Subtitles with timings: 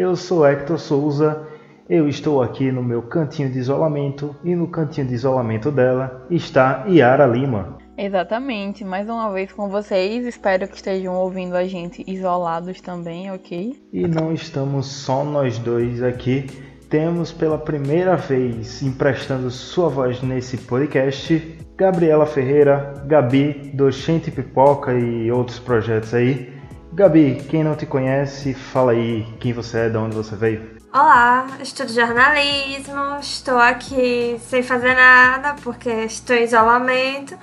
[0.00, 1.46] Eu sou Hector Souza,
[1.86, 6.86] eu estou aqui no meu cantinho de isolamento e no cantinho de isolamento dela está
[6.88, 7.76] Yara Lima.
[7.98, 10.24] Exatamente, mais uma vez com vocês.
[10.24, 13.78] Espero que estejam ouvindo a gente isolados também, ok?
[13.92, 16.46] E não estamos só nós dois aqui.
[16.88, 24.94] Temos pela primeira vez emprestando sua voz nesse podcast Gabriela Ferreira, Gabi, do Gente Pipoca
[24.94, 26.49] e outros projetos aí.
[26.92, 30.80] Gabi, quem não te conhece, fala aí quem você é, de onde você veio.
[30.92, 37.38] Olá, estudo jornalismo, estou aqui sem fazer nada porque estou em isolamento.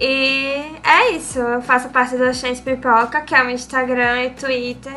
[0.00, 4.96] E é isso, eu faço parte do Gente Pipoca, que é um Instagram e Twitter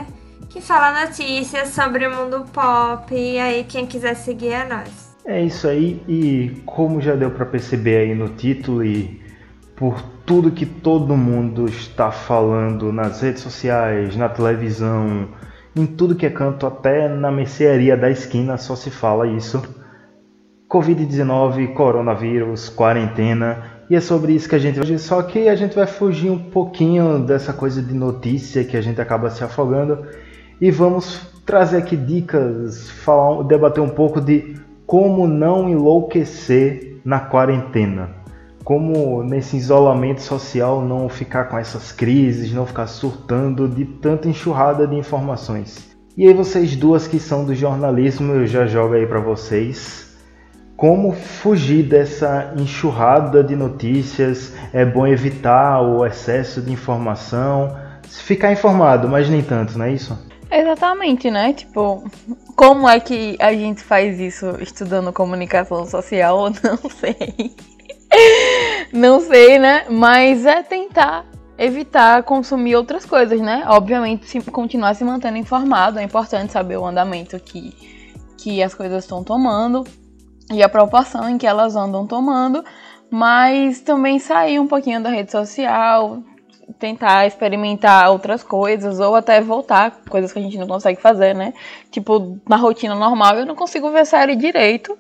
[0.52, 3.14] que fala notícias sobre o mundo pop.
[3.16, 5.16] E aí, quem quiser seguir é nós.
[5.26, 9.21] É isso aí, e como já deu para perceber aí no título e
[9.82, 15.30] por tudo que todo mundo está falando nas redes sociais, na televisão,
[15.76, 19.60] em tudo que é canto, até na mercearia da esquina só se fala isso.
[20.70, 24.98] Covid-19, coronavírus, quarentena, e é sobre isso que a gente vai.
[25.00, 29.02] Só que a gente vai fugir um pouquinho dessa coisa de notícia que a gente
[29.02, 30.06] acaba se afogando
[30.62, 38.21] e vamos trazer aqui dicas, falar, debater um pouco de como não enlouquecer na quarentena.
[38.64, 44.88] Como nesse isolamento social não ficar com essas crises, não ficar surtando de tanta enxurrada
[44.88, 45.90] de informações.
[46.16, 50.12] E aí vocês duas que são do jornalismo, eu já jogo aí para vocês
[50.82, 57.78] como fugir dessa enxurrada de notícias, é bom evitar o excesso de informação,
[58.10, 60.18] ficar informado, mas nem tanto, não é isso?
[60.50, 61.54] Exatamente, né?
[61.54, 62.04] Tipo,
[62.56, 66.50] como é que a gente faz isso estudando comunicação social?
[66.64, 67.54] Não sei.
[68.94, 69.86] Não sei, né?
[69.90, 71.26] Mas é tentar
[71.58, 73.64] evitar consumir outras coisas, né?
[73.68, 77.74] Obviamente, se, continuar se mantendo informado, é importante saber o andamento que,
[78.38, 79.84] que as coisas estão tomando
[80.52, 82.64] e a proporção em que elas andam tomando,
[83.10, 86.22] mas também sair um pouquinho da rede social,
[86.80, 91.54] tentar experimentar outras coisas ou até voltar, coisas que a gente não consegue fazer, né?
[91.92, 94.98] Tipo, na rotina normal eu não consigo ver série direito,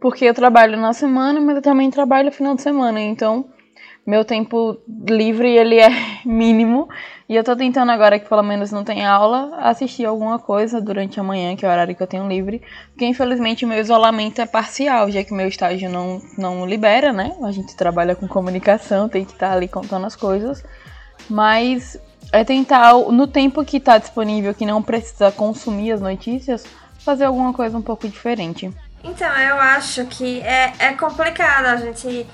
[0.00, 3.44] porque eu trabalho na semana, mas eu também trabalho no final de semana, então
[4.06, 5.90] meu tempo livre ele é
[6.24, 6.88] mínimo
[7.28, 11.20] e eu tô tentando agora que pelo menos não tem aula assistir alguma coisa durante
[11.20, 14.46] a manhã, que é o horário que eu tenho livre, porque infelizmente meu isolamento é
[14.46, 17.36] parcial, já que meu estágio não, não libera, né?
[17.42, 20.64] A gente trabalha com comunicação, tem que estar tá ali contando as coisas,
[21.28, 22.00] mas
[22.32, 26.64] é tentar no tempo que tá disponível, que não precisa consumir as notícias,
[26.98, 28.72] fazer alguma coisa um pouco diferente.
[29.02, 32.26] Então, eu acho que é, é complicado a gente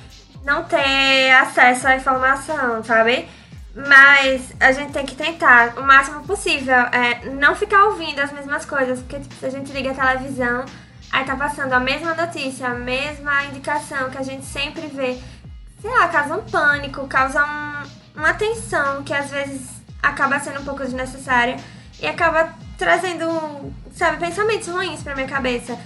[0.45, 3.29] não ter acesso à informação, sabe?
[3.75, 8.65] Mas a gente tem que tentar o máximo possível é, não ficar ouvindo as mesmas
[8.65, 10.65] coisas, porque tipo, se a gente liga a televisão,
[11.13, 15.19] aí tá passando a mesma notícia, a mesma indicação que a gente sempre vê,
[15.81, 19.69] sei lá, causa um pânico, causa um, uma tensão que às vezes
[20.03, 21.57] acaba sendo um pouco desnecessária
[22.01, 25.79] e acaba trazendo, sabe, pensamentos ruins pra minha cabeça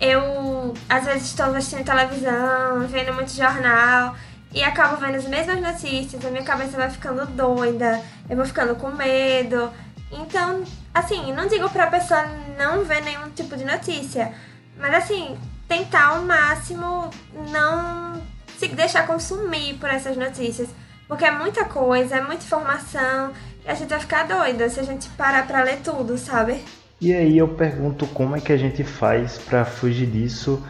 [0.00, 4.14] eu às vezes estou assistindo televisão, vendo muito jornal
[4.52, 8.74] e acabo vendo as mesmas notícias, a minha cabeça vai ficando doida, eu vou ficando
[8.76, 9.70] com medo.
[10.10, 10.64] Então,
[10.94, 12.24] assim, não digo pra pessoa
[12.56, 14.32] não ver nenhum tipo de notícia,
[14.78, 15.36] mas assim,
[15.68, 17.10] tentar ao máximo
[17.50, 18.22] não
[18.58, 20.68] se deixar consumir por essas notícias,
[21.06, 23.32] porque é muita coisa, é muita informação
[23.64, 26.64] e a gente vai ficar doida se a gente parar pra ler tudo, sabe?
[27.00, 30.60] E aí eu pergunto como é que a gente faz para fugir disso.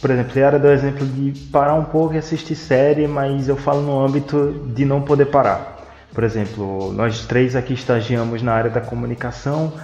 [0.00, 3.56] Por exemplo, Yara deu o exemplo de parar um pouco e assistir série, mas eu
[3.56, 5.76] falo no âmbito de não poder parar.
[6.12, 9.74] Por exemplo, nós três aqui estagiamos na área da comunicação.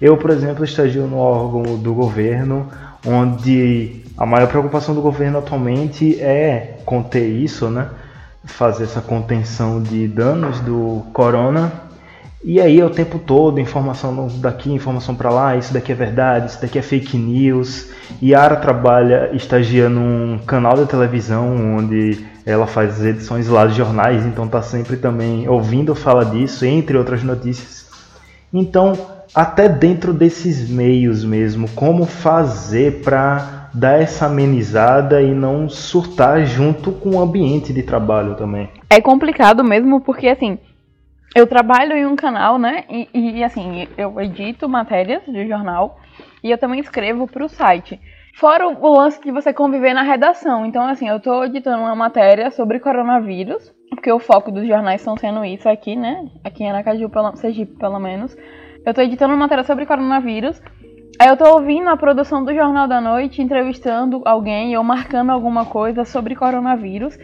[0.00, 2.68] Eu, por exemplo, estagio no órgão do governo,
[3.06, 7.88] onde a maior preocupação do governo atualmente é conter isso, né?
[8.44, 11.91] Fazer essa contenção de danos do corona
[12.44, 16.60] e aí o tempo todo, informação daqui, informação para lá, isso daqui é verdade, isso
[16.60, 17.90] daqui é fake news.
[18.20, 24.48] Yara trabalha, estagia num canal de televisão onde ela faz edições lá de jornais, então
[24.48, 27.86] tá sempre também ouvindo falar disso, entre outras notícias.
[28.52, 28.92] Então,
[29.32, 36.92] até dentro desses meios mesmo, como fazer para dar essa amenizada e não surtar junto
[36.92, 38.68] com o ambiente de trabalho também.
[38.90, 40.58] É complicado mesmo porque assim,
[41.34, 42.84] eu trabalho em um canal, né?
[42.88, 45.98] E, e assim, eu edito matérias de jornal
[46.42, 47.98] e eu também escrevo para o site.
[48.34, 50.64] Fora o, lance de você conviver na redação.
[50.64, 55.16] Então, assim, eu estou editando uma matéria sobre coronavírus, porque o foco dos jornais estão
[55.16, 56.26] sendo isso aqui, né?
[56.42, 58.36] Aqui em Aracaju, pelo, Sergipe, pelo menos.
[58.84, 60.60] Eu estou editando uma matéria sobre coronavírus.
[61.20, 65.66] Aí eu tô ouvindo a produção do Jornal da Noite, entrevistando alguém ou marcando alguma
[65.66, 67.16] coisa sobre coronavírus.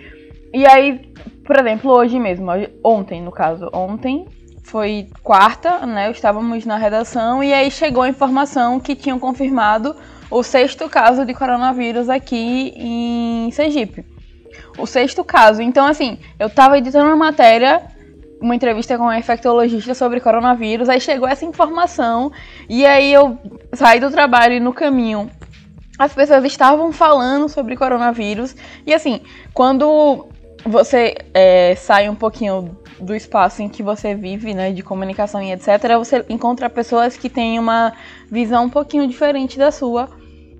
[0.53, 1.13] E aí,
[1.45, 2.51] por exemplo, hoje mesmo,
[2.83, 4.27] ontem no caso, ontem
[4.63, 6.11] foi quarta, né?
[6.11, 9.97] Estávamos na redação e aí chegou a informação que tinham confirmado
[10.31, 14.05] o sexto caso de coronavírus aqui em Sergipe.
[14.79, 15.63] O sexto caso.
[15.63, 17.83] Então, assim, eu tava editando uma matéria,
[18.41, 22.31] uma entrevista com um infectologista sobre coronavírus, aí chegou essa informação
[22.69, 23.39] e aí eu
[23.73, 25.31] saí do trabalho e no caminho
[25.99, 28.55] as pessoas estavam falando sobre coronavírus.
[28.87, 29.21] E assim,
[29.53, 30.29] quando
[30.65, 35.53] você é, sai um pouquinho do espaço em que você vive, né, de comunicação e
[35.53, 37.93] etc., você encontra pessoas que têm uma
[38.31, 40.09] visão um pouquinho diferente da sua,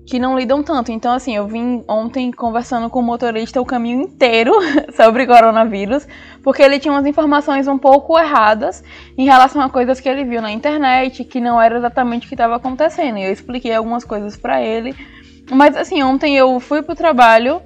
[0.09, 0.91] que não lidam tanto.
[0.91, 4.53] Então, assim, eu vim ontem conversando com o motorista o caminho inteiro
[4.95, 6.07] sobre coronavírus,
[6.41, 8.83] porque ele tinha umas informações um pouco erradas
[9.17, 12.33] em relação a coisas que ele viu na internet, que não era exatamente o que
[12.33, 13.19] estava acontecendo.
[13.19, 14.95] E eu expliquei algumas coisas para ele.
[15.51, 17.61] Mas, assim, ontem eu fui pro trabalho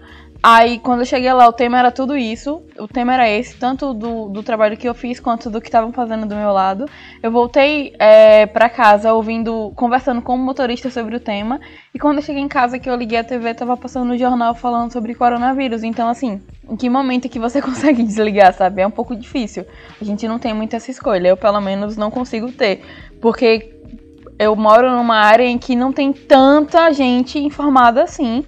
[0.45, 2.61] Aí, quando eu cheguei lá, o tema era tudo isso.
[2.77, 5.93] O tema era esse, tanto do, do trabalho que eu fiz quanto do que estavam
[5.93, 6.85] fazendo do meu lado.
[7.21, 11.61] Eu voltei é, para casa ouvindo, conversando com o motorista sobre o tema.
[11.95, 14.53] E quando eu cheguei em casa, que eu liguei a TV, tava passando no jornal
[14.53, 15.81] falando sobre coronavírus.
[15.81, 18.81] Então, assim, em que momento que você consegue desligar, sabe?
[18.81, 19.65] É um pouco difícil.
[20.01, 21.29] A gente não tem muito essa escolha.
[21.29, 22.81] Eu, pelo menos, não consigo ter.
[23.21, 23.73] Porque
[24.37, 28.43] eu moro numa área em que não tem tanta gente informada assim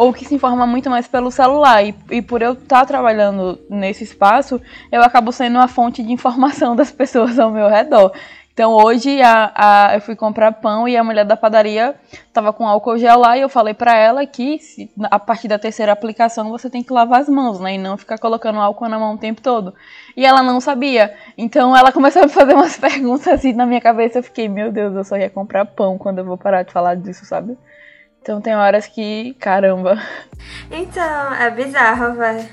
[0.00, 1.84] ou que se informa muito mais pelo celular.
[1.84, 4.58] E, e por eu estar tá trabalhando nesse espaço,
[4.90, 8.10] eu acabo sendo uma fonte de informação das pessoas ao meu redor.
[8.54, 11.94] Então hoje a, a, eu fui comprar pão e a mulher da padaria
[12.26, 15.58] estava com álcool gel lá e eu falei para ela que se, a partir da
[15.58, 17.74] terceira aplicação você tem que lavar as mãos, né?
[17.74, 19.74] E não ficar colocando álcool na mão o tempo todo.
[20.16, 21.14] E ela não sabia.
[21.36, 24.20] Então ela começou a me fazer umas perguntas assim na minha cabeça.
[24.20, 26.94] Eu fiquei, meu Deus, eu só ia comprar pão quando eu vou parar de falar
[26.94, 27.54] disso, sabe?
[28.20, 30.00] Então tem horas que, caramba.
[30.70, 32.48] Então, é bizarro, velho.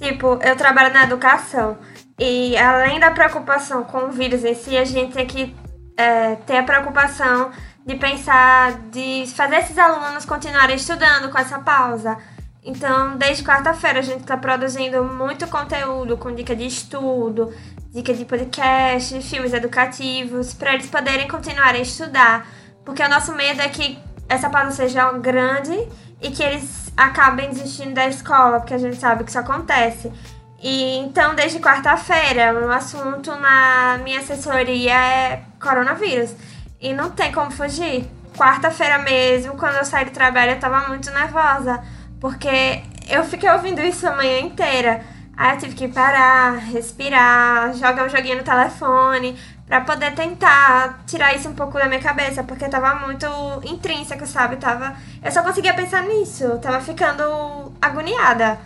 [0.00, 1.78] Tipo, eu trabalho na educação.
[2.18, 5.54] E além da preocupação com o vírus em si, a gente tem que
[5.96, 7.50] é, ter a preocupação
[7.84, 12.18] de pensar, de fazer esses alunos continuarem estudando com essa pausa.
[12.62, 17.54] Então, desde quarta-feira, a gente está produzindo muito conteúdo com dica de estudo,
[17.92, 22.46] dica de podcast, filmes educativos, para eles poderem continuarem a estudar.
[22.84, 25.72] Porque o nosso medo é que essa pausa seja grande
[26.20, 30.12] e que eles acabem desistindo da escola, porque a gente sabe que isso acontece.
[30.60, 36.34] E então, desde quarta-feira, o assunto na minha assessoria é coronavírus.
[36.80, 38.08] E não tem como fugir.
[38.36, 41.82] Quarta-feira mesmo, quando eu saí do trabalho, eu tava muito nervosa,
[42.20, 45.00] porque eu fiquei ouvindo isso a manhã inteira.
[45.36, 51.36] Aí eu tive que parar, respirar, jogar um joguinho no telefone, para poder tentar tirar
[51.36, 53.26] isso um pouco da minha cabeça, porque tava muito
[53.64, 54.56] intrínseco, sabe?
[54.56, 58.58] Tava, eu só conseguia pensar nisso, tava ficando agoniada.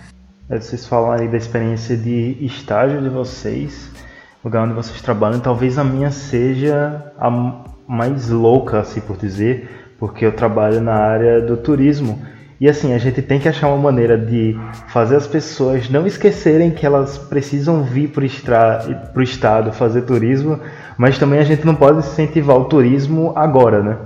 [0.48, 3.90] É, vocês falam aí da experiência de estágio de vocês,
[4.44, 7.30] lugar onde vocês trabalham, talvez a minha seja a
[7.88, 12.22] mais louca, assim por dizer, porque eu trabalho na área do turismo.
[12.60, 14.56] E assim, a gente tem que achar uma maneira de
[14.86, 20.60] fazer as pessoas não esquecerem que elas precisam vir para o estado fazer turismo,
[21.02, 23.98] mas também a gente não pode incentivar o turismo agora, né?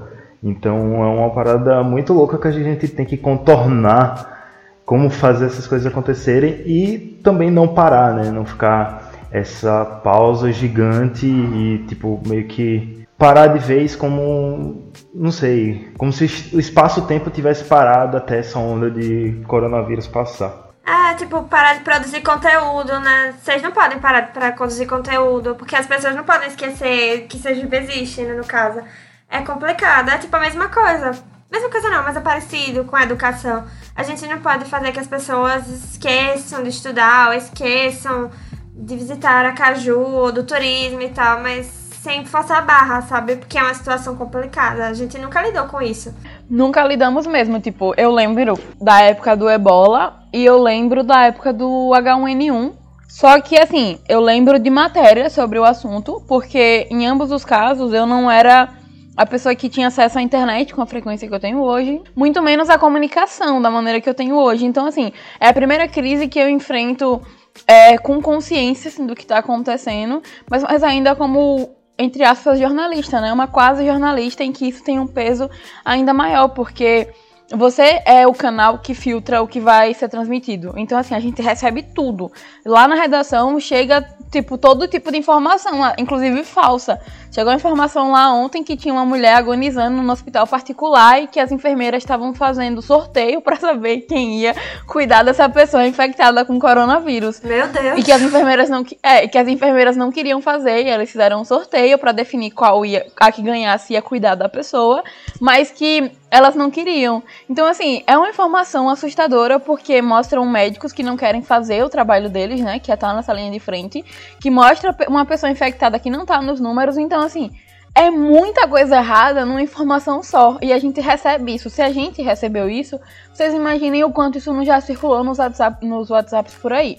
[0.42, 4.46] Então é uma parada muito louca que a gente tem que contornar
[4.82, 8.30] como fazer essas coisas acontecerem e também não parar, né?
[8.30, 15.90] Não ficar essa pausa gigante e tipo meio que parar de vez como não sei,
[15.98, 16.24] como se
[16.56, 20.65] o espaço-tempo tivesse parado até essa onda de coronavírus passar.
[20.86, 23.34] É, tipo, parar de produzir conteúdo, né?
[23.42, 27.74] Vocês não podem parar para produzir conteúdo, porque as pessoas não podem esquecer que Sergipe
[27.74, 28.80] existe, né, no caso.
[29.28, 31.10] É complicado, é tipo a mesma coisa.
[31.50, 33.64] Mesma coisa não, mas é parecido com a educação.
[33.96, 38.30] A gente não pode fazer que as pessoas esqueçam de estudar ou esqueçam
[38.72, 41.66] de visitar a Caju ou do turismo e tal, mas
[42.00, 43.34] sem forçar a barra, sabe?
[43.34, 44.86] Porque é uma situação complicada.
[44.86, 46.14] A gente nunca lidou com isso.
[46.48, 47.58] Nunca lidamos mesmo.
[47.58, 52.74] Tipo, eu lembro da época do ebola e eu lembro da época do H1N1.
[53.08, 57.94] Só que, assim, eu lembro de matéria sobre o assunto, porque em ambos os casos
[57.94, 58.68] eu não era
[59.16, 62.42] a pessoa que tinha acesso à internet com a frequência que eu tenho hoje, muito
[62.42, 64.66] menos a comunicação da maneira que eu tenho hoje.
[64.66, 67.22] Então, assim, é a primeira crise que eu enfrento
[67.66, 73.22] é, com consciência assim, do que está acontecendo, mas, mas ainda como entre aspas, jornalista,
[73.22, 73.32] né?
[73.32, 75.48] Uma quase jornalista em que isso tem um peso
[75.82, 77.08] ainda maior, porque
[77.54, 80.74] você é o canal que filtra o que vai ser transmitido.
[80.76, 82.30] Então, assim, a gente recebe tudo.
[82.64, 87.00] Lá na redação chega, tipo, todo tipo de informação, inclusive falsa.
[87.30, 91.38] Chegou a informação lá ontem que tinha uma mulher agonizando no hospital particular e que
[91.38, 94.54] as enfermeiras estavam fazendo sorteio para saber quem ia
[94.86, 97.40] cuidar dessa pessoa infectada com coronavírus.
[97.42, 97.98] Meu Deus.
[97.98, 101.40] E que as enfermeiras não, é, que as enfermeiras não queriam fazer, e elas fizeram
[101.40, 105.04] um sorteio para definir qual ia a que ganhasse ia cuidar da pessoa,
[105.40, 107.22] mas que elas não queriam.
[107.48, 112.28] Então, assim, é uma informação assustadora porque mostram médicos que não querem fazer o trabalho
[112.28, 112.78] deles, né?
[112.78, 114.04] Que é estar nessa linha de frente,
[114.40, 116.98] que mostra uma pessoa infectada que não tá nos números.
[116.98, 117.50] Então, assim,
[117.94, 120.58] é muita coisa errada numa informação só.
[120.60, 121.70] E a gente recebe isso.
[121.70, 123.00] Se a gente recebeu isso,
[123.32, 126.98] vocês imaginem o quanto isso não já circulou nos, WhatsApp, nos WhatsApps por aí.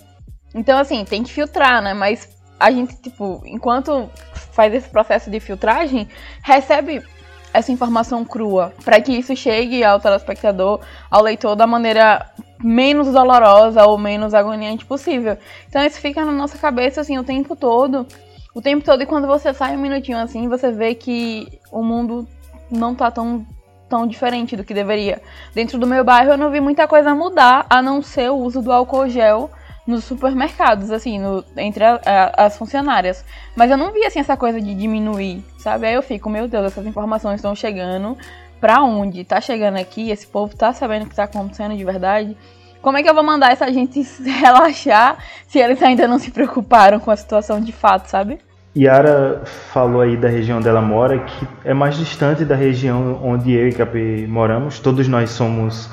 [0.56, 1.94] Então, assim, tem que filtrar, né?
[1.94, 2.30] Mas
[2.60, 6.08] a gente, tipo, enquanto faz esse processo de filtragem,
[6.42, 7.04] recebe
[7.58, 12.30] essa informação crua, para que isso chegue ao telespectador, ao leitor da maneira
[12.64, 15.38] menos dolorosa ou menos agoniante possível.
[15.68, 18.06] Então isso fica na nossa cabeça assim o tempo todo,
[18.54, 22.28] o tempo todo e quando você sai um minutinho assim, você vê que o mundo
[22.70, 23.46] não tá tão
[23.90, 25.22] tão diferente do que deveria.
[25.56, 28.62] Dentro do meu bairro eu não vi muita coisa mudar, a não ser o uso
[28.62, 29.50] do álcool gel
[29.88, 33.24] nos supermercados, assim, no, entre a, a, as funcionárias.
[33.56, 35.88] Mas eu não vi, assim, essa coisa de diminuir, sabe?
[35.88, 38.18] Aí eu fico, meu Deus, essas informações estão chegando
[38.60, 39.24] pra onde?
[39.24, 42.36] Tá chegando aqui, esse povo tá sabendo o que tá acontecendo de verdade.
[42.82, 45.18] Como é que eu vou mandar essa gente relaxar
[45.48, 48.40] se eles ainda não se preocuparam com a situação de fato, sabe?
[48.76, 49.42] Yara
[49.72, 53.74] falou aí da região dela mora, que é mais distante da região onde eu e
[53.74, 54.80] Capê moramos.
[54.80, 55.90] Todos nós somos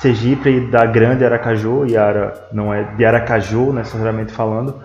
[0.00, 4.76] Sergipe da Grande Aracaju, Yara não é de Aracaju necessariamente falando,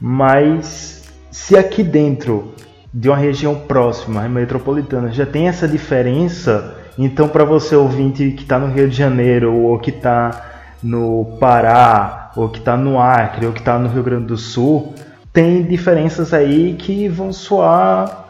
[0.00, 2.52] mas se aqui dentro
[2.92, 8.58] de uma região próxima, metropolitana, já tem essa diferença, então para você ouvinte que está
[8.58, 10.50] no Rio de Janeiro, ou que está
[10.82, 14.94] no Pará, ou que está no Acre, ou que está no Rio Grande do Sul,
[15.32, 18.29] tem diferenças aí que vão soar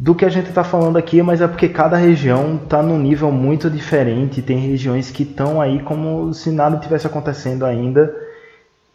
[0.00, 3.30] do que a gente está falando aqui, mas é porque cada região está num nível
[3.30, 4.40] muito diferente.
[4.40, 8.10] Tem regiões que estão aí como se nada tivesse acontecendo ainda.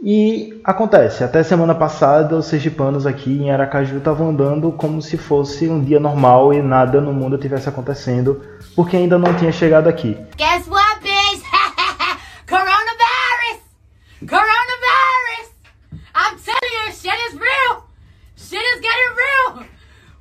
[0.01, 5.69] E acontece, até semana passada os sergipanos aqui em Aracaju estavam andando como se fosse
[5.69, 8.41] um dia normal e nada no mundo tivesse acontecendo,
[8.75, 10.17] porque ainda não tinha chegado aqui.
[10.37, 11.43] Guess what, bitch?
[12.49, 13.61] Coronavirus!
[14.27, 15.53] Coronavirus!
[16.15, 17.83] I'm telling you, shit is real!
[18.35, 19.65] Shit is getting real!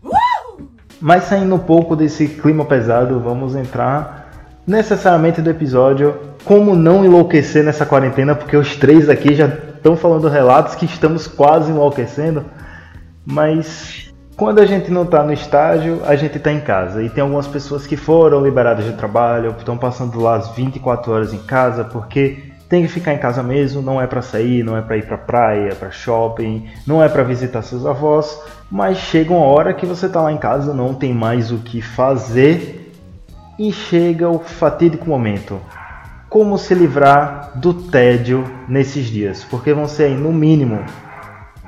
[0.02, 0.74] Woo!
[1.06, 4.30] Mas saindo um pouco desse clima pesado, vamos entrar
[4.66, 10.30] necessariamente do episódio como não enlouquecer nessa quarentena, porque os três aqui já estão falando
[10.30, 12.46] relatos que estamos quase enlouquecendo,
[13.22, 17.02] mas quando a gente não está no estágio, a gente está em casa.
[17.02, 21.34] E tem algumas pessoas que foram liberadas de trabalho, estão passando lá as 24 horas
[21.34, 24.82] em casa, porque tem que ficar em casa mesmo, não é para sair, não é
[24.82, 28.40] para ir para praia, para shopping, não é para visitar seus avós,
[28.70, 31.80] mas chega uma hora que você está lá em casa, não tem mais o que
[31.82, 32.92] fazer
[33.58, 35.60] e chega o fatídico momento.
[36.28, 39.44] Como se livrar do tédio nesses dias?
[39.44, 40.80] Porque vão ser aí no mínimo,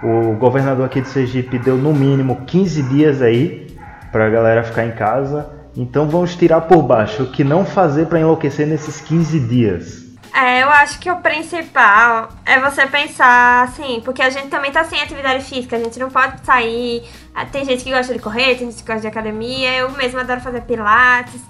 [0.03, 3.67] o governador aqui de Sergipe deu no mínimo 15 dias aí
[4.13, 5.49] para a galera ficar em casa.
[5.77, 10.06] Então vamos tirar por baixo o que não fazer para enlouquecer nesses 15 dias.
[10.37, 14.85] É, eu acho que o principal é você pensar assim, porque a gente também tá
[14.85, 17.03] sem atividade física, a gente não pode sair.
[17.35, 20.21] Ah, tem gente que gosta de correr, tem gente que gosta de academia, eu mesma
[20.21, 21.41] adoro fazer pilates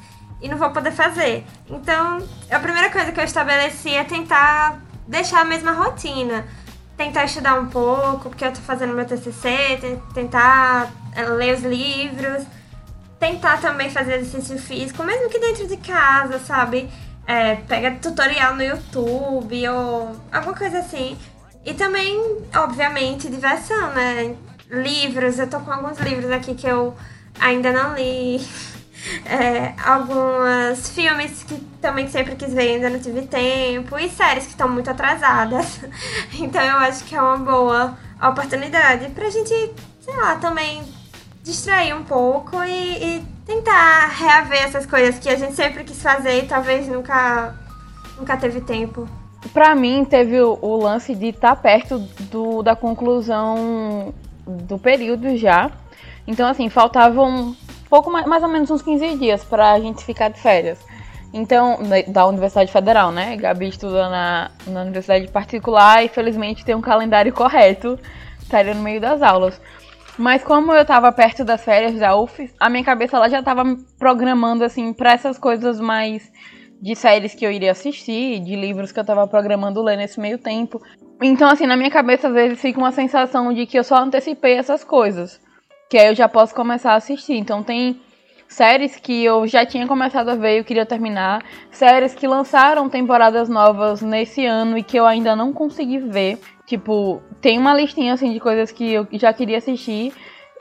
[0.40, 1.44] e não vou poder fazer.
[1.68, 6.46] Então, a primeira coisa que eu estabeleci é tentar deixar a mesma rotina.
[6.96, 12.44] Tentar estudar um pouco, porque eu tô fazendo meu TCC, tentar eh, ler os livros,
[13.18, 16.88] tentar também fazer exercício físico, mesmo que dentro de casa, sabe?
[17.26, 21.18] É, pega tutorial no YouTube ou alguma coisa assim.
[21.64, 22.16] E também,
[22.54, 24.36] obviamente, diversão, né?
[24.70, 26.94] Livros, eu tô com alguns livros aqui que eu
[27.40, 28.40] ainda não li.
[29.24, 33.96] É, alguns filmes que também sempre quis ver ainda não tive tempo.
[33.96, 35.80] E séries que estão muito atrasadas.
[36.40, 39.54] Então eu acho que é uma boa oportunidade pra gente,
[40.00, 40.82] sei lá, também
[41.44, 46.42] distrair um pouco e, e tentar reaver essas coisas que a gente sempre quis fazer
[46.42, 47.54] e talvez nunca,
[48.18, 49.08] nunca teve tempo.
[49.52, 51.98] Pra mim, teve o, o lance de estar tá perto
[52.30, 54.12] do, da conclusão
[54.44, 55.70] do período já.
[56.26, 57.56] Então, assim, faltavam
[57.88, 60.78] pouco mais, mais ou menos uns 15 dias pra gente ficar de férias.
[61.32, 63.36] Então, da Universidade Federal, né?
[63.36, 67.98] Gabi estuda na, na universidade particular e felizmente tem um calendário correto,
[68.40, 69.60] estaria no meio das aulas.
[70.18, 73.64] Mas como eu tava perto das férias da UF, a minha cabeça lá já tava
[73.98, 76.32] programando assim para essas coisas mais
[76.80, 80.38] de séries que eu iria assistir, de livros que eu tava programando ler nesse meio
[80.38, 80.80] tempo.
[81.22, 84.54] Então, assim, na minha cabeça às vezes fica uma sensação de que eu só antecipei
[84.54, 85.40] essas coisas.
[85.88, 87.34] Que aí eu já posso começar a assistir.
[87.34, 88.00] Então tem
[88.48, 92.88] séries que eu já tinha começado a ver e eu queria terminar, séries que lançaram
[92.88, 96.38] temporadas novas nesse ano e que eu ainda não consegui ver.
[96.66, 100.12] Tipo, tem uma listinha assim de coisas que eu já queria assistir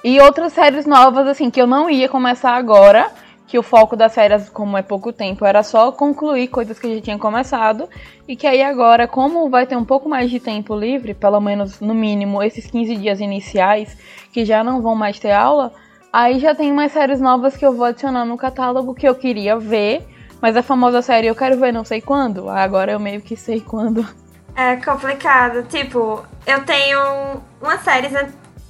[0.04, 3.12] e outras séries novas assim que eu não ia começar agora,
[3.48, 6.96] que o foco das férias, como é pouco tempo, era só concluir coisas que eu
[6.96, 7.88] já tinha começado
[8.28, 11.80] e que aí agora, como vai ter um pouco mais de tempo livre, pelo menos
[11.80, 13.98] no mínimo esses 15 dias iniciais,
[14.32, 15.72] que já não vão mais ter aula,
[16.16, 19.60] Aí já tem umas séries novas que eu vou adicionar no catálogo que eu queria
[19.60, 20.08] ver,
[20.42, 22.50] mas a famosa série eu quero ver não sei quando.
[22.50, 24.08] Agora eu meio que sei quando.
[24.56, 25.64] É complicado.
[25.64, 28.08] Tipo, eu tenho uma série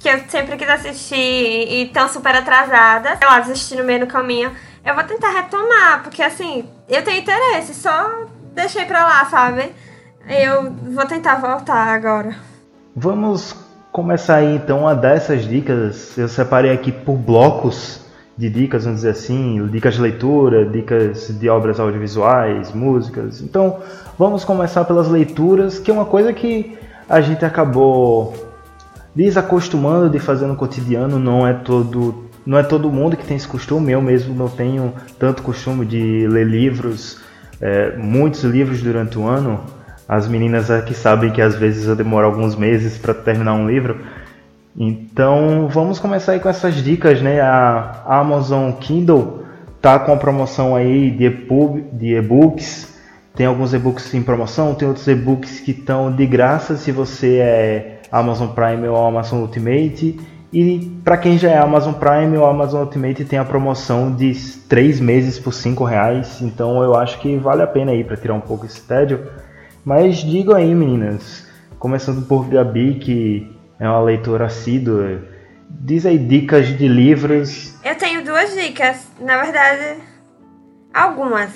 [0.00, 3.16] que eu sempre quis assistir e estão super atrasadas.
[3.22, 4.50] Eu assisti no meio do caminho.
[4.84, 8.26] Eu vou tentar retomar, porque assim, eu tenho interesse, só
[8.56, 9.72] deixei pra lá, sabe?
[10.28, 12.34] Eu vou tentar voltar agora.
[12.96, 13.65] Vamos
[13.96, 16.18] começar aí então a dar essas dicas.
[16.18, 18.02] Eu separei aqui por blocos
[18.36, 23.40] de dicas, vamos dizer assim, dicas de leitura, dicas de obras audiovisuais, músicas.
[23.40, 23.78] Então,
[24.18, 26.76] vamos começar pelas leituras, que é uma coisa que
[27.08, 28.34] a gente acabou
[29.14, 33.48] desacostumando de fazer no cotidiano, não é todo não é todo mundo que tem esse
[33.48, 37.18] costume, eu mesmo não tenho tanto costume de ler livros,
[37.60, 39.64] é, muitos livros durante o ano,
[40.08, 44.00] as meninas aqui sabem que às vezes eu demoro alguns meses para terminar um livro.
[44.78, 47.40] Então vamos começar aí com essas dicas, né?
[47.40, 49.42] A Amazon Kindle
[49.80, 51.24] tá com a promoção aí de
[52.14, 52.94] e-books.
[53.34, 58.00] Tem alguns e-books em promoção, tem outros e-books que estão de graça se você é
[58.10, 60.18] Amazon Prime ou Amazon Ultimate.
[60.52, 64.32] E para quem já é Amazon Prime ou Amazon Ultimate tem a promoção de
[64.68, 66.40] 3 meses por 5 reais.
[66.40, 69.26] Então eu acho que vale a pena aí para tirar um pouco esse tédio.
[69.86, 71.46] Mas digo aí, meninas,
[71.78, 75.22] começando por Gabi, que é uma leitora assídua,
[75.70, 77.72] diz aí dicas de livros.
[77.84, 80.02] Eu tenho duas dicas, na verdade,
[80.92, 81.52] algumas.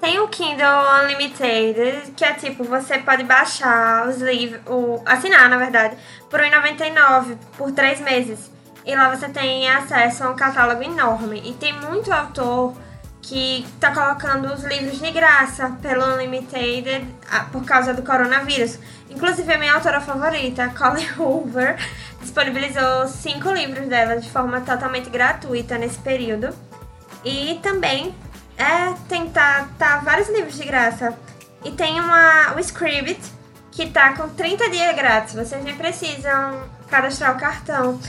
[0.00, 4.60] Tem o Kindle Unlimited, que é tipo, você pode baixar os livros,
[5.04, 5.96] assinar, na verdade,
[6.30, 8.48] por R$1,99 por três meses.
[8.86, 11.42] E lá você tem acesso a um catálogo enorme.
[11.44, 12.74] E tem muito autor
[13.22, 18.78] que tá colocando os livros de graça pelo Unlimited ah, por causa do coronavírus.
[19.08, 21.76] Inclusive, a minha autora favorita, Colin Hoover,
[22.20, 26.52] disponibilizou cinco livros dela de forma totalmente gratuita nesse período.
[27.24, 28.12] E também
[28.58, 31.16] é, tem tá, tá vários livros de graça.
[31.64, 33.20] E tem uma, o Scribd,
[33.70, 35.34] que tá com 30 dias grátis.
[35.34, 38.00] Vocês nem precisam cadastrar o cartão.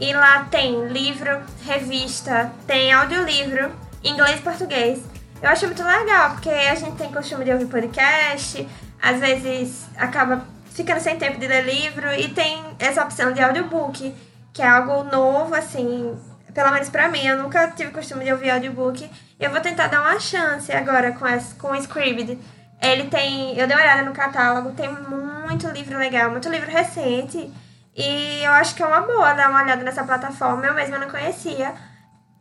[0.00, 5.02] E lá tem livro, revista, tem audiolivro inglês e português.
[5.42, 8.68] Eu acho muito legal, porque a gente tem costume de ouvir podcast,
[9.00, 14.14] às vezes acaba ficando sem tempo de ler livro e tem essa opção de audiobook,
[14.52, 16.16] que é algo novo, assim,
[16.54, 17.26] pelo menos pra mim.
[17.26, 19.08] Eu nunca tive costume de ouvir audiobook.
[19.38, 22.38] Eu vou tentar dar uma chance agora com, esse, com o Scribd.
[22.80, 23.56] Ele tem.
[23.58, 27.52] Eu dei uma olhada no catálogo, tem muito livro legal, muito livro recente.
[27.94, 30.66] E eu acho que é uma boa dar uma olhada nessa plataforma.
[30.66, 31.74] Eu mesma não conhecia.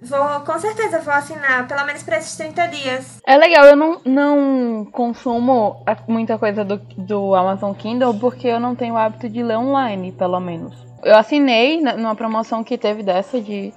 [0.02, 3.22] Vou, com certeza vou assinar, pelo menos para esses 30 dias.
[3.26, 8.76] É legal, eu não, não consumo muita coisa do, do Amazon Kindle porque eu não
[8.76, 10.76] tenho o hábito de ler online, pelo menos.
[11.04, 13.72] Eu assinei numa promoção que teve dessa de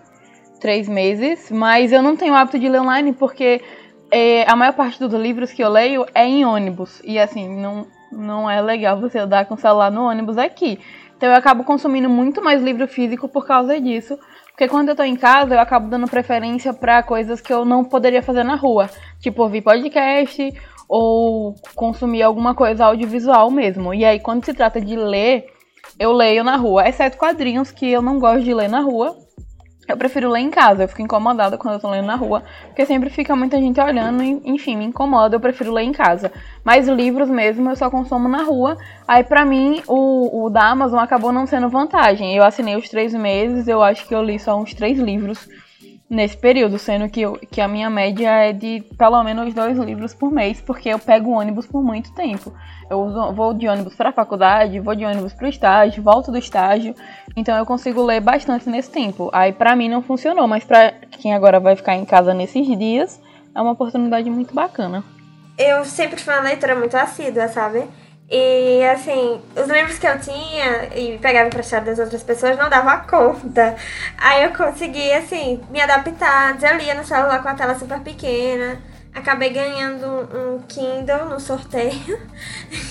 [0.60, 3.60] três meses, mas eu não tenho o hábito de ler online porque
[4.10, 7.02] é, a maior parte dos livros que eu leio é em ônibus.
[7.04, 10.80] E assim, não, não é legal você andar com o celular no ônibus aqui.
[11.16, 14.18] Então eu acabo consumindo muito mais livro físico por causa disso.
[14.54, 17.84] Porque quando eu tô em casa, eu acabo dando preferência para coisas que eu não
[17.84, 18.88] poderia fazer na rua.
[19.18, 20.54] Tipo, ouvir podcast
[20.88, 23.92] ou consumir alguma coisa audiovisual mesmo.
[23.92, 25.46] E aí, quando se trata de ler,
[25.98, 26.88] eu leio na rua.
[26.88, 29.23] Exceto quadrinhos que eu não gosto de ler na rua.
[29.86, 32.86] Eu prefiro ler em casa, eu fico incomodada quando eu tô lendo na rua, porque
[32.86, 36.32] sempre fica muita gente olhando e, enfim, me incomoda, eu prefiro ler em casa.
[36.64, 38.78] Mas livros mesmo eu só consumo na rua.
[39.06, 42.34] Aí pra mim, o, o da Amazon acabou não sendo vantagem.
[42.34, 45.46] Eu assinei os três meses, eu acho que eu li só uns três livros.
[46.08, 50.14] Nesse período, sendo que, eu, que a minha média é de pelo menos dois livros
[50.14, 52.52] por mês, porque eu pego ônibus por muito tempo.
[52.90, 56.30] Eu uso- vou de ônibus para a faculdade, vou de ônibus para o estágio, volto
[56.30, 56.94] do estágio,
[57.34, 59.30] então eu consigo ler bastante nesse tempo.
[59.32, 63.20] Aí pra mim não funcionou, mas pra quem agora vai ficar em casa nesses dias,
[63.54, 65.02] é uma oportunidade muito bacana.
[65.56, 67.84] Eu sempre fui uma leitora muito assídua, sabe?
[68.30, 72.98] E assim, os livros que eu tinha e pegava emprestado das outras pessoas não dava
[72.98, 73.76] conta.
[74.18, 76.56] Aí eu consegui, assim, me adaptar.
[76.62, 78.78] Eu lia no celular com a tela super pequena.
[79.14, 82.18] Acabei ganhando um, Kindle no sorteio.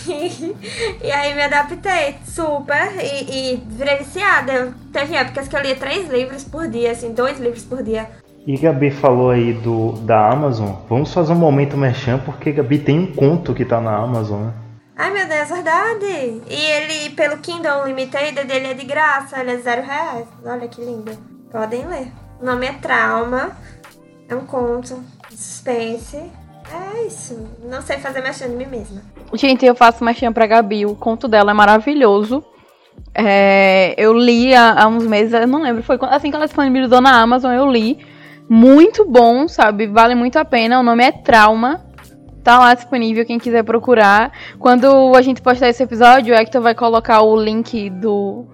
[0.07, 0.55] E,
[1.03, 4.73] e aí me adaptei super e, e virei viciada.
[4.93, 8.07] Teve épocas que eu lia três livros por dia, assim, dois livros por dia.
[8.45, 10.73] E Gabi falou aí do da Amazon.
[10.87, 14.62] Vamos fazer um momento merchan, porque Gabi tem um conto que tá na Amazon, né?
[14.95, 16.41] Ai meu Deus, verdade!
[16.47, 20.27] E ele, pelo Kindle Unlimited, dele é de graça, ele é zero reais.
[20.45, 21.11] Olha que lindo.
[21.51, 22.11] Podem ler.
[22.39, 23.57] O nome é Trauma.
[24.29, 26.17] É um conto de suspense.
[26.17, 27.47] É isso.
[27.63, 29.01] Não sei fazer mexendo em mim mesma.
[29.33, 32.43] Gente, eu faço machinha pra Gabi, o conto dela é maravilhoso.
[33.15, 37.01] É, eu li há, há uns meses, eu não lembro, foi assim que ela disponibilizou
[37.01, 38.05] na Amazon, eu li.
[38.47, 39.87] Muito bom, sabe?
[39.87, 40.79] Vale muito a pena.
[40.79, 41.82] O nome é Trauma.
[42.43, 44.31] Tá lá disponível, quem quiser procurar.
[44.59, 48.45] Quando a gente postar esse episódio, o Hector vai colocar o link do,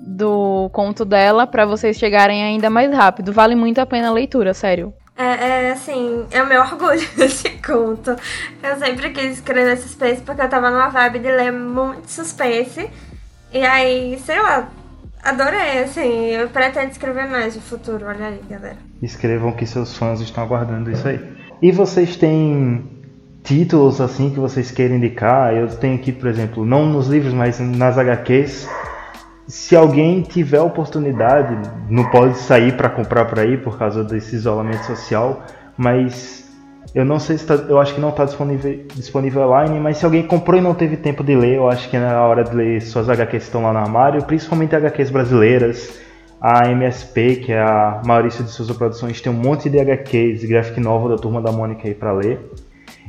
[0.00, 3.30] do conto dela pra vocês chegarem ainda mais rápido.
[3.30, 4.94] Vale muito a pena a leitura, sério.
[5.14, 8.16] É, é, assim, é o meu orgulho esse conto.
[8.62, 12.88] Eu sempre quis escrever suspense porque eu tava numa vibe de ler muito suspense.
[13.52, 14.70] E aí, sei lá,
[15.22, 16.28] adorei, assim.
[16.30, 18.78] Eu pretendo escrever mais no futuro, olha aí, galera.
[19.02, 21.20] Escrevam que seus fãs estão aguardando isso aí.
[21.60, 22.97] E vocês têm
[23.48, 25.54] títulos assim que vocês queiram indicar?
[25.54, 28.68] Eu tenho aqui, por exemplo, não nos livros, mas nas HQs.
[29.46, 31.56] Se alguém tiver oportunidade,
[31.88, 35.42] não pode sair para comprar por aí por causa desse isolamento social,
[35.78, 36.46] mas
[36.94, 40.04] eu não sei se tá, eu acho que não está disponível, disponível online, mas se
[40.04, 42.54] alguém comprou e não teve tempo de ler, eu acho que é na hora de
[42.54, 45.98] ler suas HQs estão lá no armário, principalmente HQs brasileiras.
[46.40, 50.78] A MSP, que é a Maurício de Souza Produções, tem um monte de HQs, graphic
[50.78, 52.38] novel da Turma da Mônica aí para ler.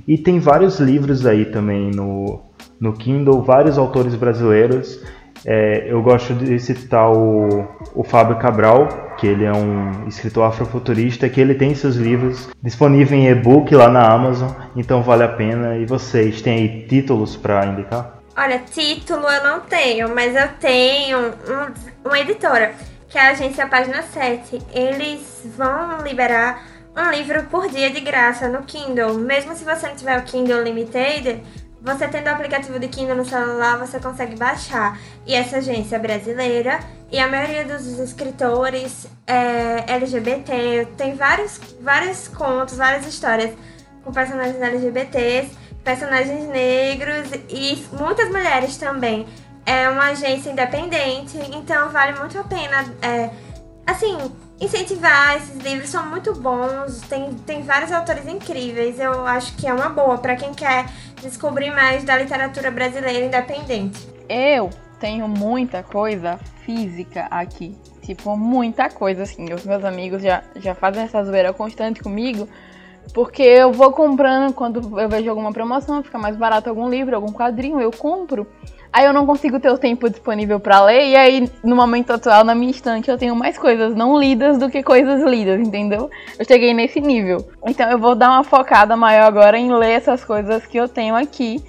[0.08, 2.42] E tem vários livros aí também no,
[2.80, 5.02] no Kindle, vários autores brasileiros.
[5.46, 11.30] É, eu gosto de citar o, o Fábio Cabral, que ele é um escritor afrofuturista,
[11.30, 15.78] que ele tem seus livros disponíveis em e-book lá na Amazon, então vale a pena.
[15.78, 18.20] E vocês têm aí títulos para indicar?
[18.38, 22.74] Olha, título eu não tenho, mas eu tenho um- uma editora,
[23.08, 24.60] que é a agência Página 7.
[24.74, 26.64] Eles vão liberar
[27.04, 29.14] um livro por dia de graça no Kindle.
[29.16, 31.42] Mesmo se você não tiver o Kindle Limited,
[31.82, 35.00] você tendo o aplicativo de Kindle no celular, você consegue baixar.
[35.26, 36.80] E essa agência é brasileira
[37.12, 40.88] e a maioria dos escritores é LGBT.
[40.98, 43.54] Tem vários, vários contos, várias histórias
[44.04, 45.52] com personagens LGBTs,
[45.84, 49.26] personagens negros e muitas mulheres também.
[49.66, 53.30] É uma agência independente, então vale muito a pena, é,
[53.86, 54.18] assim,
[54.60, 55.38] incentivar.
[55.38, 59.00] Esses livros são muito bons, tem, tem vários autores incríveis.
[59.00, 60.86] Eu acho que é uma boa para quem quer
[61.22, 64.08] descobrir mais da literatura brasileira independente.
[64.28, 64.70] Eu
[65.00, 67.76] tenho muita coisa física aqui.
[68.04, 69.54] Tipo, muita coisa, assim.
[69.54, 72.48] Os meus amigos já, já fazem essa zoeira constante comigo.
[73.14, 77.32] Porque eu vou comprando quando eu vejo alguma promoção, fica mais barato algum livro, algum
[77.32, 78.48] quadrinho, eu compro.
[78.92, 82.44] Aí eu não consigo ter o tempo disponível pra ler, e aí no momento atual,
[82.44, 86.10] na minha estante, eu tenho mais coisas não lidas do que coisas lidas, entendeu?
[86.38, 87.48] Eu cheguei nesse nível.
[87.66, 91.16] Então eu vou dar uma focada maior agora em ler essas coisas que eu tenho
[91.16, 91.64] aqui.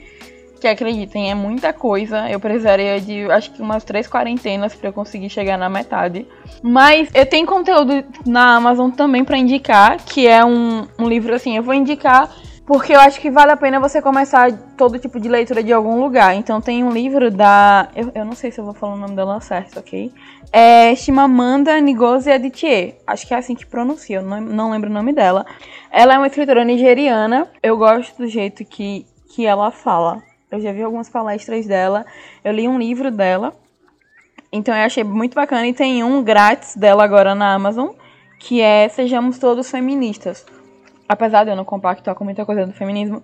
[0.61, 2.29] Que acreditem, é muita coisa.
[2.29, 6.27] Eu precisaria de acho que umas três quarentenas pra eu conseguir chegar na metade.
[6.63, 11.57] Mas eu tenho conteúdo na Amazon também pra indicar, que é um, um livro assim,
[11.57, 12.31] eu vou indicar
[12.71, 16.01] porque eu acho que vale a pena você começar todo tipo de leitura de algum
[16.01, 16.37] lugar.
[16.37, 17.89] Então tem um livro da.
[17.97, 20.13] Eu, eu não sei se eu vou falar o nome dela certo, ok?
[20.53, 22.95] É Chimamanda Ngozi Adichie.
[23.05, 25.45] Acho que é assim que pronuncia, eu não, não lembro o nome dela.
[25.91, 27.49] Ela é uma escritora nigeriana.
[27.61, 29.05] Eu gosto do jeito que,
[29.35, 30.23] que ela fala.
[30.49, 32.07] Eu já vi algumas palestras dela.
[32.45, 33.53] Eu li um livro dela.
[34.53, 35.67] Então eu achei muito bacana.
[35.67, 37.89] E tem um grátis dela agora na Amazon,
[38.39, 40.47] que é Sejamos Todos Feministas.
[41.11, 43.21] Apesar de eu não compactuar com muita coisa do feminismo,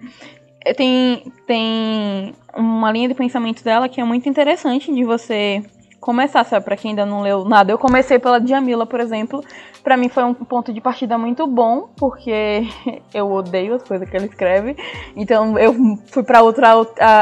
[0.64, 5.62] eh, tem, tem uma linha de pensamento dela que é muito interessante de você
[6.01, 6.64] começar, sabe?
[6.64, 7.70] Pra quem ainda não leu nada.
[7.70, 9.40] Eu comecei pela Djamila, por exemplo.
[9.85, 12.66] Pra mim foi um ponto de partida muito bom, porque
[13.14, 14.77] eu odeio as coisas que ela escreve.
[15.14, 15.72] Então eu
[16.09, 16.72] fui pra outra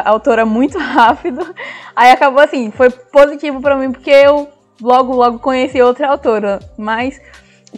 [0.07, 1.47] autora muito rápido.
[1.95, 4.49] Aí acabou assim, foi positivo pra mim, porque eu
[4.81, 6.59] logo, logo conheci outra autora.
[6.79, 7.21] Mas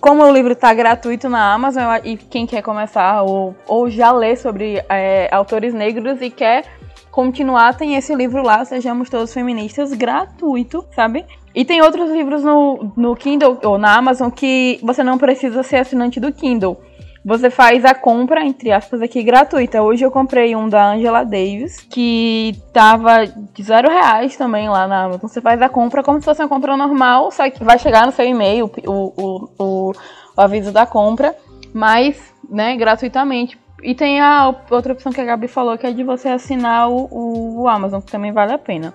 [0.01, 4.37] como o livro está gratuito na Amazon e quem quer começar ou, ou já ler
[4.37, 6.65] sobre é, autores negros e quer
[7.11, 11.25] continuar, tem esse livro lá, Sejamos Todos Feministas, gratuito, sabe?
[11.55, 15.77] E tem outros livros no, no Kindle ou na Amazon que você não precisa ser
[15.77, 16.79] assinante do Kindle.
[17.27, 19.83] Você faz a compra, entre aspas, aqui gratuita.
[19.83, 25.03] Hoje eu comprei um da Angela Davis, que tava de zero reais também lá na
[25.03, 25.29] Amazon.
[25.29, 28.13] Você faz a compra como se fosse uma compra normal, só que vai chegar no
[28.13, 29.93] seu e-mail o, o, o,
[30.37, 31.35] o aviso da compra,
[31.75, 33.59] mas, né, gratuitamente.
[33.83, 37.63] E tem a outra opção que a Gabi falou, que é de você assinar o,
[37.63, 38.95] o Amazon, que também vale a pena.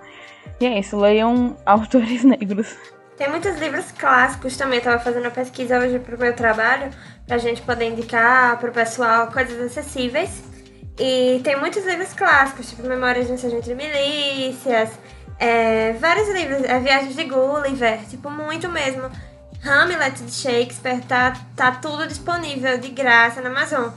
[0.58, 2.78] E é isso, leiam autores negros.
[3.22, 4.80] Tem muitos livros clássicos também.
[4.80, 6.90] Eu tava fazendo uma pesquisa hoje pro meu trabalho,
[7.28, 10.42] pra gente poder indicar pro pessoal coisas acessíveis.
[11.00, 14.90] E tem muitos livros clássicos, tipo Memórias de um Sargento de Milícias,
[15.38, 19.04] é, vários livros, é, Viagens de Gulliver, tipo, muito mesmo.
[19.64, 23.92] Hamlet de Shakespeare, tá, tá tudo disponível de graça na Amazon.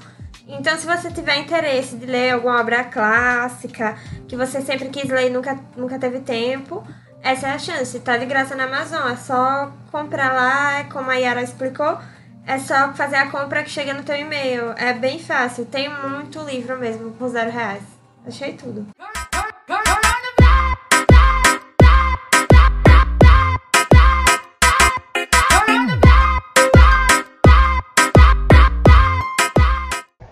[0.46, 3.96] Então, se você tiver interesse de ler alguma obra clássica,
[4.28, 6.86] que você sempre quis ler e nunca, nunca teve tempo,
[7.24, 9.10] essa é a chance, tá de graça na Amazon.
[9.10, 11.98] É só comprar lá, é como a Yara explicou,
[12.46, 14.74] é só fazer a compra que chega no teu e-mail.
[14.76, 17.82] É bem fácil, tem muito livro mesmo por zero reais.
[18.26, 18.93] Achei tudo.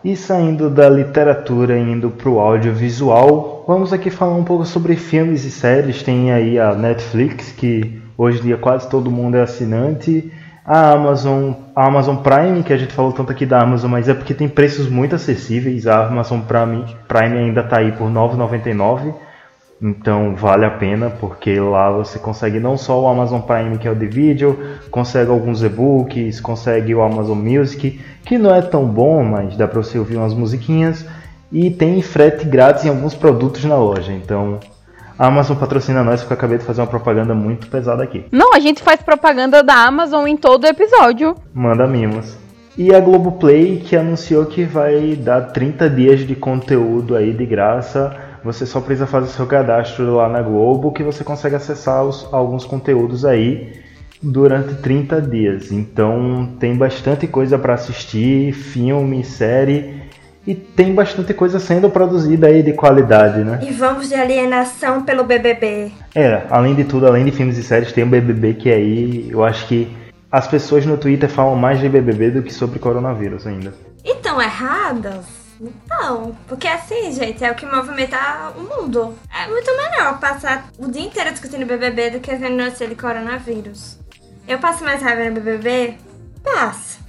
[0.05, 5.45] E saindo da literatura indo para o audiovisual, vamos aqui falar um pouco sobre filmes
[5.45, 6.03] e séries.
[6.03, 10.33] Tem aí a Netflix, que hoje em dia quase todo mundo é assinante.
[10.65, 14.15] A Amazon, a Amazon Prime, que a gente falou tanto aqui da Amazon, mas é
[14.15, 15.87] porque tem preços muito acessíveis.
[15.87, 19.15] A Amazon Prime, Prime ainda está aí por R$ 9,99
[19.83, 23.90] então vale a pena porque lá você consegue não só o Amazon Prime que é
[23.90, 24.57] o de vídeo,
[24.92, 29.83] consegue alguns e-books, consegue o Amazon Music, que não é tão bom, mas dá para
[29.83, 31.05] você ouvir umas musiquinhas
[31.51, 34.12] e tem frete grátis em alguns produtos na loja.
[34.12, 34.61] Então
[35.18, 38.25] a Amazon patrocina nós porque eu acabei de fazer uma propaganda muito pesada aqui.
[38.31, 41.35] Não, a gente faz propaganda da Amazon em todo episódio.
[41.53, 42.37] Manda mimos.
[42.79, 48.32] E a Globoplay que anunciou que vai dar 30 dias de conteúdo aí de graça
[48.44, 52.64] você só precisa fazer seu cadastro lá na Globo que você consegue acessar os, alguns
[52.64, 53.81] conteúdos aí
[54.22, 55.72] durante 30 dias.
[55.72, 60.02] Então tem bastante coisa para assistir, filme, série
[60.46, 63.61] e tem bastante coisa sendo produzida aí de qualidade, né?
[63.62, 65.92] E vamos de alienação pelo BBB.
[66.14, 69.44] É, além de tudo, além de filmes e séries, tem o BBB que aí eu
[69.44, 69.96] acho que
[70.31, 73.72] as pessoas no Twitter falam mais de BBB do que sobre coronavírus ainda.
[74.05, 75.41] E tão erradas?
[75.88, 79.14] Não, porque assim, gente, é o que movimenta o mundo.
[79.33, 83.98] É muito melhor passar o dia inteiro discutindo BBB do que vendo notícia de coronavírus.
[84.48, 85.94] Eu passo mais raiva no BBB?
[86.42, 87.01] Passo.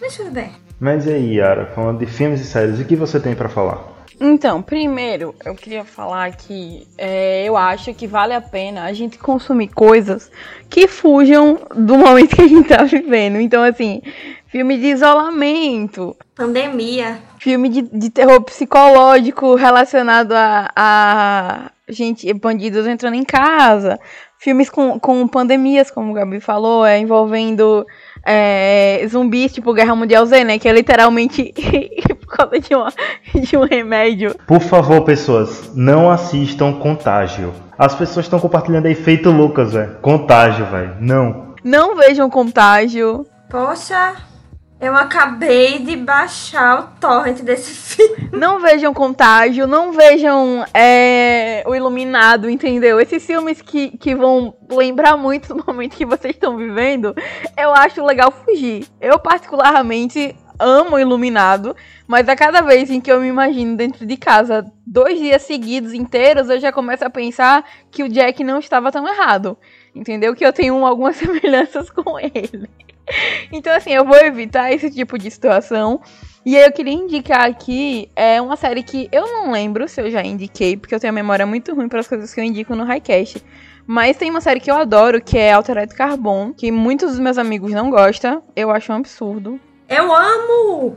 [0.00, 0.52] Mas tudo bem.
[0.80, 3.98] Mas e aí, Yara, falando de filmes e séries, o que você tem para falar?
[4.20, 9.16] Então, primeiro, eu queria falar que é, eu acho que vale a pena a gente
[9.16, 10.28] consumir coisas
[10.68, 13.40] que fujam do momento que a gente tá vivendo.
[13.40, 14.02] Então, assim,
[14.48, 16.16] filme de isolamento.
[16.34, 17.18] Pandemia.
[17.38, 23.98] Filme de, de terror psicológico relacionado a, a gente, bandidos entrando em casa.
[24.40, 27.84] Filmes com, com pandemias, como o Gabi falou, é, envolvendo
[28.24, 30.58] é, zumbis, tipo Guerra Mundial Z, né?
[30.58, 31.52] Que é literalmente
[32.20, 32.92] por causa de, uma,
[33.34, 34.34] de um remédio.
[34.46, 37.52] Por favor, pessoas, não assistam Contágio.
[37.76, 39.96] As pessoas estão compartilhando aí feito Lucas, velho.
[40.00, 40.96] Contágio, velho.
[41.00, 41.54] Não.
[41.64, 43.26] Não vejam Contágio.
[43.50, 44.16] Poxa,
[44.80, 48.30] eu acabei de baixar o torrent desse filme.
[48.32, 53.00] Não vejam Contágio, não vejam é, O Iluminado, entendeu?
[53.00, 57.14] Esses filmes que, que vão lembrar muito do momento que vocês estão vivendo,
[57.56, 58.86] eu acho legal fugir.
[59.00, 61.74] Eu, particularmente, amo o Iluminado,
[62.06, 65.92] mas a cada vez em que eu me imagino dentro de casa dois dias seguidos
[65.92, 69.58] inteiros, eu já começo a pensar que o Jack não estava tão errado.
[69.94, 70.34] Entendeu?
[70.34, 72.68] Que eu tenho algumas semelhanças com ele.
[73.50, 76.00] Então, assim, eu vou evitar esse tipo de situação.
[76.44, 80.10] E aí eu queria indicar aqui é uma série que eu não lembro se eu
[80.10, 82.74] já indiquei, porque eu tenho a memória muito ruim para as coisas que eu indico
[82.74, 83.44] no Highcast.
[83.86, 87.38] Mas tem uma série que eu adoro, que é Altered Carbon, que muitos dos meus
[87.38, 88.42] amigos não gostam.
[88.54, 89.58] Eu acho um absurdo.
[89.88, 90.96] Eu amo!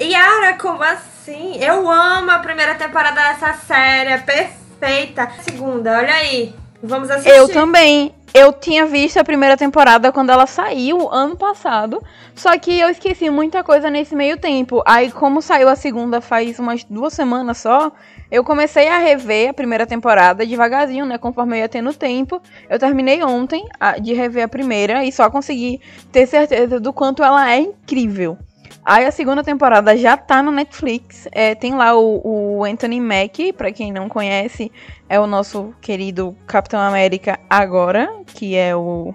[0.00, 1.56] Yara, como assim?
[1.58, 5.30] Eu amo a primeira temporada dessa série, é perfeita.
[5.42, 6.52] Segunda, olha aí.
[6.82, 7.30] Vamos assistir.
[7.30, 8.12] Eu também.
[8.34, 12.02] Eu tinha visto a primeira temporada quando ela saiu ano passado,
[12.34, 14.82] só que eu esqueci muita coisa nesse meio tempo.
[14.86, 17.92] Aí, como saiu a segunda faz umas duas semanas só,
[18.30, 21.18] eu comecei a rever a primeira temporada devagarzinho, né?
[21.18, 22.40] Conforme eu ia tendo tempo.
[22.70, 23.68] Eu terminei ontem
[24.00, 28.38] de rever a primeira e só consegui ter certeza do quanto ela é incrível.
[28.84, 31.28] Aí a segunda temporada já tá no Netflix.
[31.32, 34.72] É, tem lá o, o Anthony Mackie, para quem não conhece,
[35.08, 39.14] é o nosso querido Capitão América agora, que é o,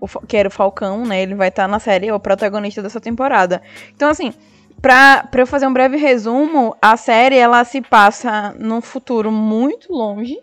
[0.00, 1.22] o que era o Falcão, né?
[1.22, 3.62] Ele vai estar tá na série, é o protagonista dessa temporada.
[3.94, 4.32] Então assim,
[4.80, 9.92] Pra, pra eu fazer um breve resumo, a série ela se passa num futuro muito
[9.92, 10.38] longe,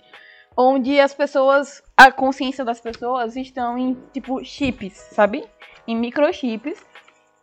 [0.58, 5.46] onde as pessoas, a consciência das pessoas estão em tipo chips, sabe?
[5.88, 6.80] Em microchips.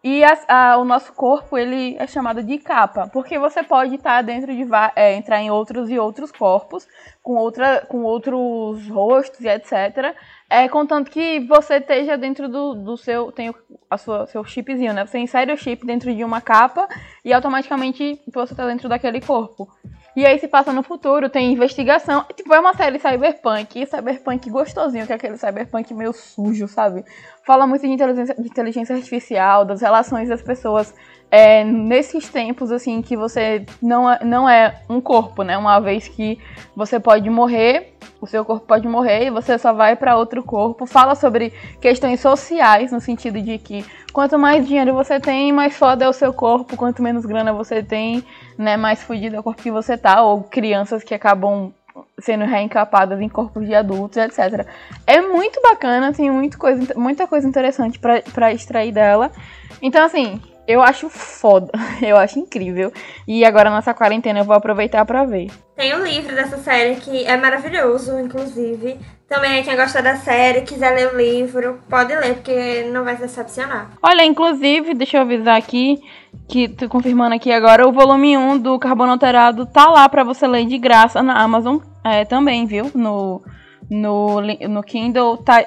[0.03, 4.23] E a, a, o nosso corpo ele é chamado de capa, porque você pode estar
[4.23, 6.89] dentro de é, entrar em outros e outros corpos,
[7.23, 10.17] com, outra, com outros rostos e etc.
[10.49, 13.31] É, contanto que você esteja dentro do, do seu.
[13.31, 13.55] Tem
[13.91, 15.05] a sua, seu chipzinho, né?
[15.05, 16.89] Você insere o chip dentro de uma capa
[17.25, 19.69] e automaticamente você está dentro daquele corpo.
[20.17, 22.25] E aí se passa no futuro, tem investigação.
[22.35, 23.87] Tipo, é uma série cyberpunk.
[23.87, 27.05] Cyberpunk gostosinho, que é aquele cyberpunk meio sujo, sabe?
[27.46, 30.94] Fala muito de inteligência, de inteligência artificial, das relações das pessoas
[31.31, 35.57] é, nesses tempos, assim, que você não, é, não é um corpo, né?
[35.57, 36.38] Uma vez que
[36.74, 40.87] você pode morrer, o seu corpo pode morrer e você só vai para outro corpo.
[40.87, 41.50] Fala sobre
[41.81, 46.12] questões sociais, no sentido de que quanto mais dinheiro você tem, mais foda é o
[46.12, 48.24] seu corpo, quanto menos grana você tem,
[48.59, 48.76] né?
[48.76, 51.72] Mais fudido é o corpo que você tá, ou crianças que acabam
[52.19, 54.67] sendo reencapadas em corpos de adultos, etc.
[55.07, 59.31] É muito bacana, tem muito coisa, muita coisa interessante para extrair dela.
[59.83, 62.93] Então, assim, eu acho foda, eu acho incrível.
[63.27, 65.51] E agora nessa quarentena eu vou aproveitar para ver.
[65.75, 68.99] Tem um livro dessa série que é maravilhoso, inclusive.
[69.29, 73.23] Também quem gosta da série, quiser ler o livro, pode ler, porque não vai se
[73.23, 73.91] decepcionar.
[74.03, 76.03] Olha, inclusive, deixa eu avisar aqui,
[76.49, 80.47] que tô confirmando aqui agora, o volume 1 do Carbono Alterado tá lá para você
[80.47, 82.91] ler de graça na Amazon é, também, viu?
[82.95, 83.43] No,
[83.91, 85.65] no, no Kindle tá,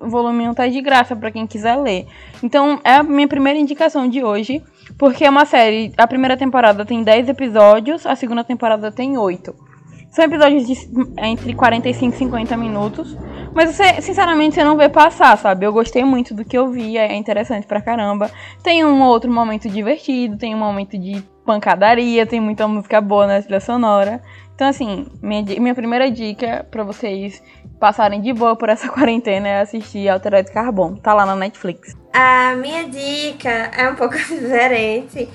[0.00, 2.06] o volume 1 tá de graça para quem quiser ler.
[2.42, 4.62] Então, é a minha primeira indicação de hoje,
[4.98, 9.54] porque é uma série, a primeira temporada tem 10 episódios, a segunda temporada tem 8.
[10.10, 10.74] São episódios de
[11.16, 13.16] entre 45 e 50 minutos,
[13.54, 15.64] mas você, sinceramente, você não vê passar, sabe?
[15.64, 18.30] Eu gostei muito do que eu vi, é interessante pra caramba.
[18.62, 23.42] Tem um outro momento divertido, tem um momento de pancadaria, tem muita música boa na
[23.42, 24.22] trilha sonora.
[24.54, 27.42] Então, assim, minha, minha primeira dica para vocês
[27.80, 30.96] passarem de boa por essa quarentena é assistir Altered Carbon.
[30.96, 31.96] Tá lá na Netflix.
[32.12, 35.28] A minha dica é um pouco diferente.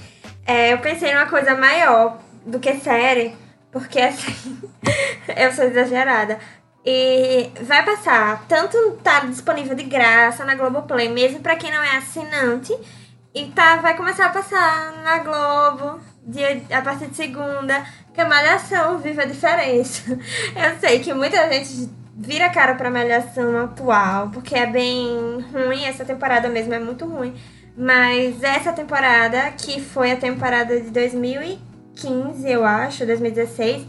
[0.45, 3.35] É, eu pensei numa coisa maior do que série,
[3.71, 4.57] porque assim,
[5.35, 6.39] eu sou exagerada.
[6.85, 11.97] E vai passar, tanto tá disponível de graça na Globoplay, mesmo para quem não é
[11.97, 12.73] assinante,
[13.37, 18.27] e tá, vai começar a passar na Globo dia, a partir de segunda, que a
[18.27, 20.11] Malhação vive a diferença.
[20.55, 26.03] Eu sei que muita gente vira cara pra Malhação atual, porque é bem ruim, essa
[26.03, 27.35] temporada mesmo é muito ruim.
[27.77, 33.85] Mas essa temporada, que foi a temporada de 2015, eu acho, 2016,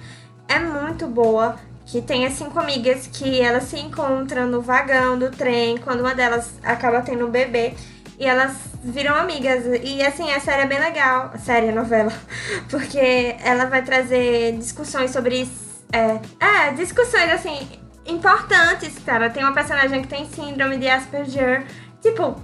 [0.47, 1.57] é muito boa.
[1.87, 6.15] Que tem as cinco amigas que elas se encontram no vagão do trem, quando uma
[6.15, 7.73] delas acaba tendo um bebê.
[8.19, 9.65] E elas viram amigas.
[9.83, 11.31] E assim, a série é bem legal.
[11.33, 12.13] A série, a novela.
[12.69, 15.49] Porque ela vai trazer discussões sobre.
[15.93, 17.67] É, é, discussões assim,
[18.07, 19.31] importantes, cara.
[19.31, 21.65] Tem uma personagem que tem síndrome de Asperger.
[22.01, 22.37] Tipo,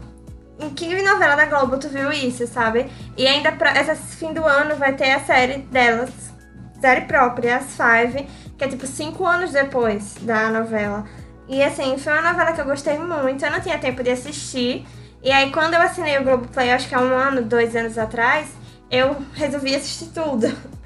[0.61, 2.87] em que novela da Globo tu viu isso, sabe?
[3.17, 6.11] E ainda pra esse fim do ano vai ter a série delas,
[6.81, 11.05] série própria, as Five, que é tipo cinco anos depois da novela.
[11.49, 13.45] E assim, foi uma novela que eu gostei muito.
[13.45, 14.87] Eu não tinha tempo de assistir.
[15.25, 18.47] E aí, quando eu assinei o Globoplay, acho que há um ano, dois anos atrás,
[18.91, 20.47] eu resolvi assistir tudo.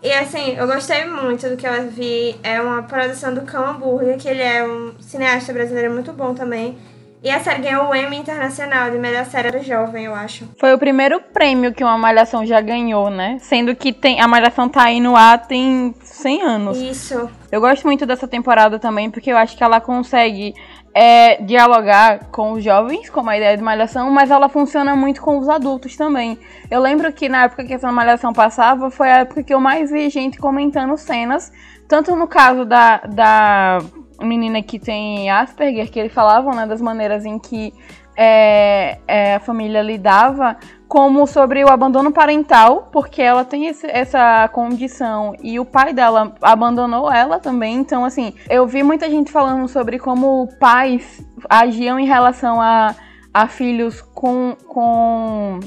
[0.00, 2.36] E assim, eu gostei muito do que eu vi.
[2.44, 6.78] É uma produção do Cão Hambúrguer, que ele é um cineasta brasileiro muito bom também.
[7.22, 10.48] E a série ganhou o Emmy Internacional de melhor série do jovem, eu acho.
[10.58, 13.38] Foi o primeiro prêmio que uma Malhação já ganhou, né?
[13.40, 16.78] Sendo que tem, a Malhação tá aí no ar tem 100 anos.
[16.78, 17.28] Isso.
[17.50, 20.54] Eu gosto muito dessa temporada também, porque eu acho que ela consegue
[20.94, 25.38] é, dialogar com os jovens, como a ideia de malhação, mas ela funciona muito com
[25.38, 26.38] os adultos também.
[26.70, 29.90] Eu lembro que na época que essa malhação passava, foi a época que eu mais
[29.90, 31.52] vi gente comentando cenas,
[31.86, 33.78] tanto no caso da, da
[34.20, 37.72] menina que tem Asperger, que eles falavam né, das maneiras em que
[38.16, 40.56] é, é, a família lidava
[40.88, 46.34] como sobre o abandono parental, porque ela tem esse, essa condição e o pai dela
[46.40, 47.76] abandonou ela também.
[47.76, 52.94] Então, assim, eu vi muita gente falando sobre como pais agiam em relação a,
[53.34, 55.60] a filhos com, com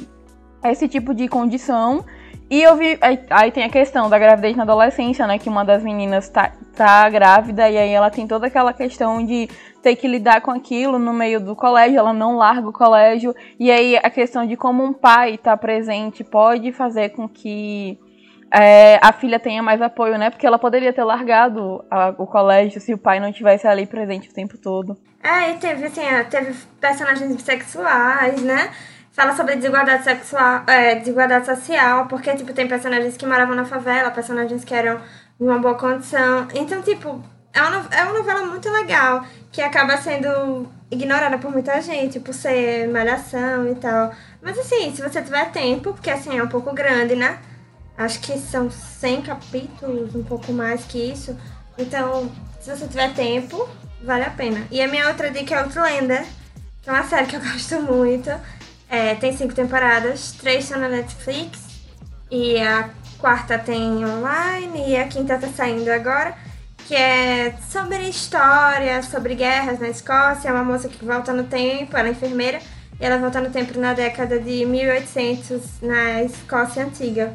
[0.63, 2.03] esse tipo de condição.
[2.49, 2.97] E eu vi.
[2.99, 5.37] Aí, aí, tem a questão da gravidez na adolescência, né?
[5.37, 9.47] Que uma das meninas tá, tá grávida e aí ela tem toda aquela questão de
[9.81, 13.35] ter que lidar com aquilo no meio do colégio, ela não larga o colégio.
[13.59, 17.99] E aí a questão de como um pai tá presente pode fazer com que
[18.51, 20.29] é, a filha tenha mais apoio, né?
[20.29, 24.29] Porque ela poderia ter largado a, o colégio se o pai não tivesse ali presente
[24.29, 24.97] o tempo todo.
[25.23, 28.71] É, e teve, assim, teve personagens bissexuais, né?
[29.13, 34.09] Fala sobre desigualdade sexual, é, desigualdade social, porque, tipo, tem personagens que moravam na favela,
[34.09, 34.99] personagens que eram
[35.39, 36.47] de uma boa condição.
[36.53, 37.21] Então, tipo,
[37.53, 42.33] é uma, é uma novela muito legal, que acaba sendo ignorada por muita gente, por
[42.33, 44.11] ser malhação e tal.
[44.41, 47.39] Mas, assim, se você tiver tempo, porque, assim, é um pouco grande, né?
[47.97, 51.37] Acho que são 100 capítulos, um pouco mais que isso.
[51.77, 53.67] Então, se você tiver tempo,
[54.03, 54.65] vale a pena.
[54.71, 56.25] E a minha outra dica é Outlander,
[56.81, 58.29] que é uma série que eu gosto muito.
[58.89, 61.59] É, tem cinco temporadas, três são na Netflix
[62.29, 66.35] e a quarta tem online e a quinta tá saindo agora,
[66.87, 70.49] que é sobre história, sobre guerras na Escócia.
[70.49, 72.59] É uma moça que volta no tempo, ela é enfermeira,
[72.99, 77.33] e ela volta no tempo na década de 1800 na Escócia antiga.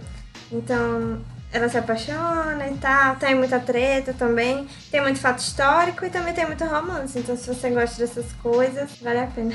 [0.50, 1.20] Então
[1.52, 6.34] ela se apaixona e tal, tem muita treta também, tem muito fato histórico e também
[6.34, 7.18] tem muito romance.
[7.18, 9.54] Então se você gosta dessas coisas, vale a pena.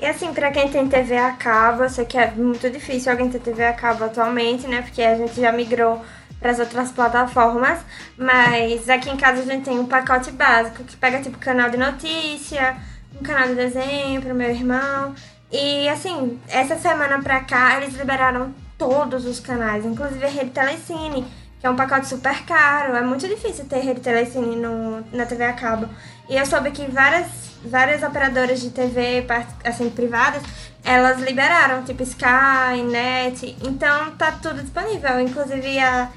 [0.00, 3.28] E assim, pra quem tem TV a cabo, eu sei que é muito difícil alguém
[3.28, 4.82] ter TV a cabo atualmente, né?
[4.82, 6.00] Porque a gente já migrou
[6.40, 7.80] para as outras plataformas,
[8.16, 11.76] mas aqui em casa a gente tem um pacote básico que pega tipo canal de
[11.76, 12.76] notícia,
[13.18, 15.14] um canal de desenho pro meu irmão.
[15.50, 21.26] E assim, essa semana pra cá eles liberaram todos os canais, inclusive a Rede Telecine,
[21.58, 22.94] que é um pacote super caro.
[22.94, 25.88] É muito difícil ter Rede Telecine no, na TV a cabo.
[26.28, 29.24] E eu soube que várias várias operadoras de TV
[29.64, 30.42] assim, privadas,
[30.84, 35.20] elas liberaram, tipo Sky, Net, então tá tudo disponível.
[35.20, 36.08] Inclusive a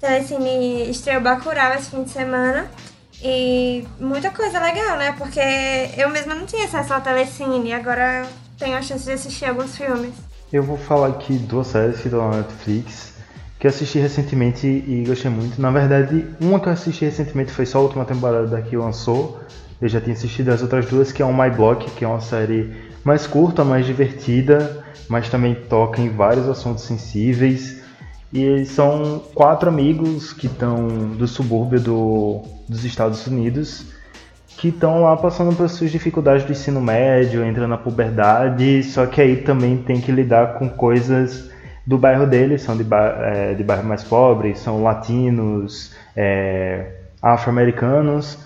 [0.00, 2.70] Telecine estreou Bacurau esse fim de semana.
[3.22, 5.14] E muita coisa legal, né?
[5.18, 5.40] Porque
[5.96, 8.26] eu mesma não tinha acesso à Telecine, agora
[8.58, 10.14] tenho a chance de assistir alguns filmes.
[10.50, 13.12] Eu vou falar aqui duas séries que estão na Netflix,
[13.58, 15.60] que eu assisti recentemente e gostei muito.
[15.60, 19.38] Na verdade, uma que eu assisti recentemente foi só a última temporada que lançou,
[19.80, 22.20] eu já tinha assistido as outras duas, que é o My Block, que é uma
[22.20, 22.74] série
[23.04, 27.79] mais curta, mais divertida, mas também toca em vários assuntos sensíveis.
[28.32, 33.86] E são quatro amigos que estão do subúrbio do, dos Estados Unidos,
[34.56, 39.20] que estão lá passando por suas dificuldades do ensino médio, entrando na puberdade, só que
[39.20, 41.50] aí também tem que lidar com coisas
[41.84, 48.38] do bairro deles, são de, é, de bairro mais pobre, são latinos, é, afro-americanos,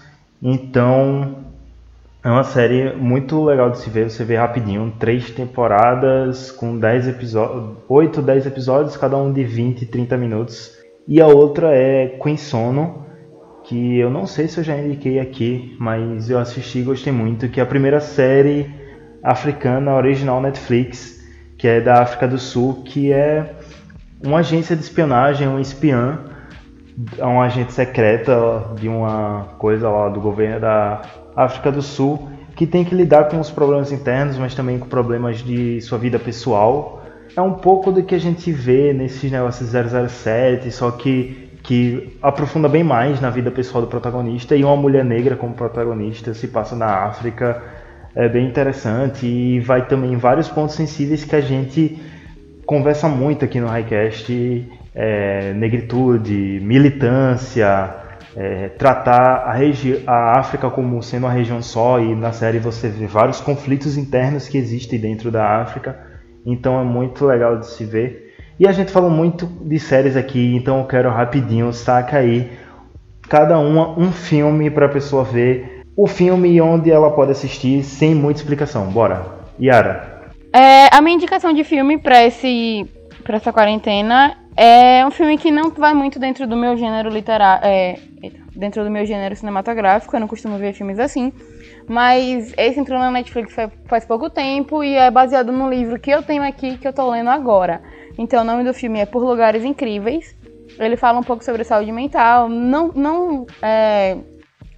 [0.43, 1.44] então,
[2.25, 7.09] é uma série muito legal de se ver, você vê rapidinho, três temporadas com 10
[7.09, 10.73] episódios, 8, 10 episódios, cada um de 20, 30 minutos.
[11.07, 13.05] E a outra é Queen Sono,
[13.65, 17.47] que eu não sei se eu já indiquei aqui, mas eu assisti e gostei muito,
[17.51, 18.71] que é a primeira série
[19.23, 21.23] africana original Netflix,
[21.59, 23.55] que é da África do Sul, que é
[24.25, 26.19] uma agência de espionagem, um espiã
[27.19, 31.03] um agente secreta de uma coisa lá do governo da
[31.37, 35.39] África do Sul que tem que lidar com os problemas internos, mas também com problemas
[35.39, 37.03] de sua vida pessoal.
[37.37, 42.69] É um pouco do que a gente vê nesses negócios 007, só que que aprofunda
[42.69, 46.77] bem mais na vida pessoal do protagonista e uma mulher negra como protagonista se passa
[46.77, 47.63] na África.
[48.15, 51.99] É bem interessante e vai também em vários pontos sensíveis que a gente
[52.67, 57.95] conversa muito aqui no Highcast é, negritude, militância,
[58.37, 59.55] é, tratar a,
[60.07, 64.49] a África como sendo uma região só e na série você vê vários conflitos internos
[64.49, 65.99] que existem dentro da África,
[66.45, 68.35] então é muito legal de se ver.
[68.59, 72.51] E a gente falou muito de séries aqui, então eu quero rapidinho, saca aí
[73.29, 78.15] cada uma um filme para a pessoa ver, o filme onde ela pode assistir sem
[78.15, 78.87] muita explicação.
[78.87, 79.27] Bora,
[79.61, 80.33] Yara.
[80.53, 82.87] É, a minha indicação de filme para esse
[83.25, 87.67] para essa quarentena é um filme que não vai muito dentro do meu gênero literário.
[87.67, 87.99] É,
[88.55, 91.33] dentro do meu gênero cinematográfico, eu não costumo ver filmes assim.
[91.89, 93.55] Mas esse entrou na Netflix
[93.87, 97.11] faz pouco tempo e é baseado no livro que eu tenho aqui, que eu tô
[97.11, 97.83] lendo agora.
[98.17, 100.35] Então o nome do filme é Por Lugares Incríveis.
[100.79, 102.49] Ele fala um pouco sobre saúde mental.
[102.49, 104.17] Não, não é,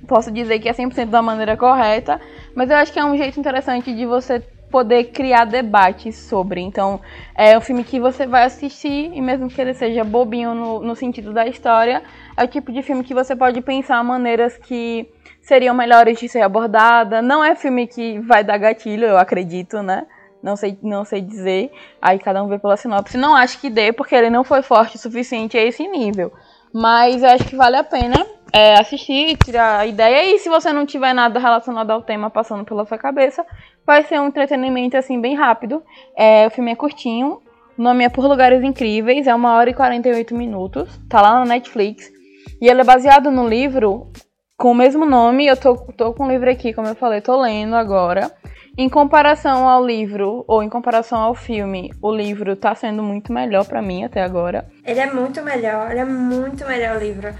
[0.07, 2.21] posso dizer que é 100% da maneira correta,
[2.55, 4.43] mas eu acho que é um jeito interessante de você
[4.77, 6.61] poder criar debates sobre.
[6.61, 7.01] Então,
[7.35, 10.95] é um filme que você vai assistir, e mesmo que ele seja bobinho no, no
[10.95, 12.03] sentido da história,
[12.37, 15.09] é o tipo de filme que você pode pensar maneiras que
[15.41, 17.23] seriam melhores de ser abordada.
[17.23, 20.07] Não é filme que vai dar gatilho, eu acredito, né?
[20.43, 21.73] Não sei, não sei dizer.
[22.03, 23.17] Aí cada um vê pela sinopse.
[23.17, 26.31] Não acho que dê, porque ele não foi forte o suficiente a esse nível.
[26.71, 28.27] Mas eu acho que vale a pena
[28.57, 30.35] é, assistir, tirar a ideia.
[30.35, 33.45] E se você não tiver nada relacionado ao tema passando pela sua cabeça,
[33.87, 35.83] vai ser um entretenimento assim bem rápido.
[36.17, 37.43] É, o filme é curtinho.
[37.77, 40.99] O nome é Por Lugares Incríveis, é uma hora e 48 minutos.
[41.07, 42.11] Tá lá na Netflix.
[42.59, 44.11] E ele é baseado no livro
[44.57, 45.47] com o mesmo nome.
[45.47, 48.33] Eu tô, tô com o livro aqui, como eu falei, tô lendo agora.
[48.79, 53.67] Em comparação ao livro, ou em comparação ao filme, o livro tá sendo muito melhor
[53.67, 54.67] para mim até agora.
[54.85, 57.35] Ele é muito melhor, ele é muito melhor o livro.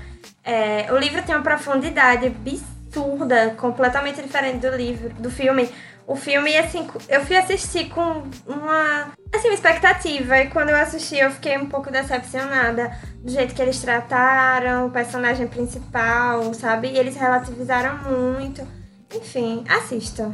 [0.47, 5.69] É, o livro tem uma profundidade absurda, completamente diferente do livro, do filme.
[6.07, 10.39] O filme, assim, eu fui assistir com uma, assim, uma expectativa.
[10.39, 14.91] E quando eu assisti, eu fiquei um pouco decepcionada do jeito que eles trataram o
[14.93, 16.91] personagem principal, sabe?
[16.91, 18.65] E eles relativizaram muito.
[19.13, 20.33] Enfim, assistam.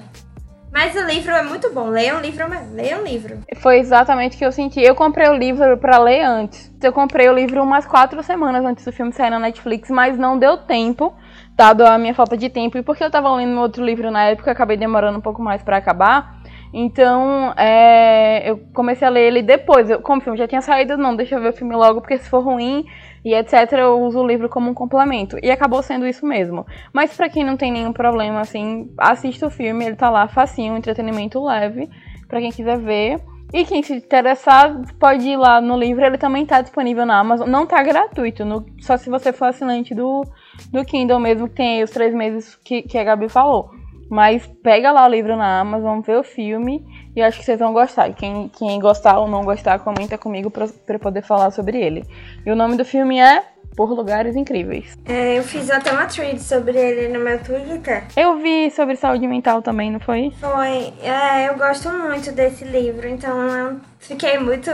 [0.72, 1.90] Mas o livro é muito bom.
[1.90, 3.38] Leia um livro, leia um livro.
[3.56, 4.80] Foi exatamente o que eu senti.
[4.80, 6.72] Eu comprei o livro para ler antes.
[6.82, 10.38] Eu comprei o livro umas quatro semanas antes do filme sair na Netflix, mas não
[10.38, 11.14] deu tempo
[11.54, 14.50] dado a minha falta de tempo e porque eu tava lendo outro livro na época,
[14.50, 16.40] acabei demorando um pouco mais para acabar.
[16.72, 19.90] Então, é, eu comecei a ler ele depois.
[19.90, 22.16] Eu, como o filme já tinha saído, não, deixa eu ver o filme logo, porque
[22.16, 22.86] se for ruim
[23.24, 25.38] e etc, eu uso o livro como um complemento.
[25.42, 26.66] E acabou sendo isso mesmo.
[26.92, 30.76] Mas para quem não tem nenhum problema, assim, assista o filme, ele tá lá facinho,
[30.76, 31.88] entretenimento leve,
[32.26, 33.20] para quem quiser ver.
[33.52, 37.48] E quem se interessar, pode ir lá no livro, ele também tá disponível na Amazon.
[37.48, 40.24] Não tá gratuito, no, só se você for assinante do,
[40.72, 43.70] do Kindle mesmo, que tem aí os três meses que, que a Gabi falou.
[44.10, 46.84] Mas pega lá o livro na Amazon, vê o filme
[47.14, 48.08] e acho que vocês vão gostar.
[48.08, 52.04] E quem, quem gostar ou não gostar, comenta comigo pra, pra poder falar sobre ele.
[52.44, 53.42] E o nome do filme é
[53.76, 54.98] por lugares incríveis.
[55.04, 58.04] É, eu fiz até uma thread sobre ele no meu Twitter.
[58.16, 60.30] Eu vi sobre saúde mental também, não foi?
[60.38, 60.92] Foi.
[61.02, 64.70] É, eu gosto muito desse livro, então eu fiquei muito.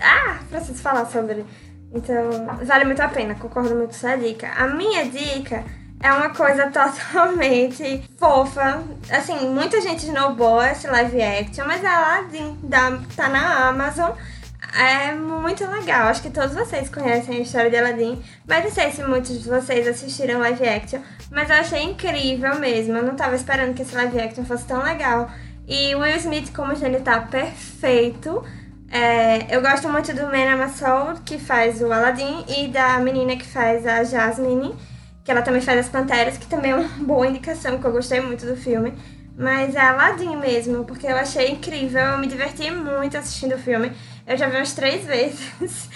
[0.00, 1.44] Ah, preciso falar sobre.
[1.92, 4.50] Então, vale muito a pena, concordo muito com essa dica.
[4.56, 5.64] A minha dica
[6.00, 8.82] é uma coisa totalmente fofa.
[9.10, 14.12] Assim, muita gente snowball esse live action, mas é Aladdin, da, tá na Amazon.
[14.76, 16.08] É muito legal.
[16.08, 18.22] Acho que todos vocês conhecem a história de Aladdin.
[18.46, 21.00] Mas não sei se muitos de vocês assistiram live action.
[21.30, 22.96] Mas eu achei incrível mesmo.
[22.96, 25.30] Eu não tava esperando que esse live action fosse tão legal.
[25.66, 28.44] E Will Smith, como gênio, tá perfeito.
[28.90, 33.46] É, eu gosto muito do Mena Masoud, que faz o Aladdin, e da menina que
[33.46, 34.74] faz a Jasmine,
[35.28, 38.18] que ela também faz as Panteras, que também é uma boa indicação, que eu gostei
[38.18, 38.94] muito do filme.
[39.36, 43.92] Mas é Aladdin mesmo, porque eu achei incrível, eu me diverti muito assistindo o filme.
[44.26, 45.90] Eu já vi umas três vezes.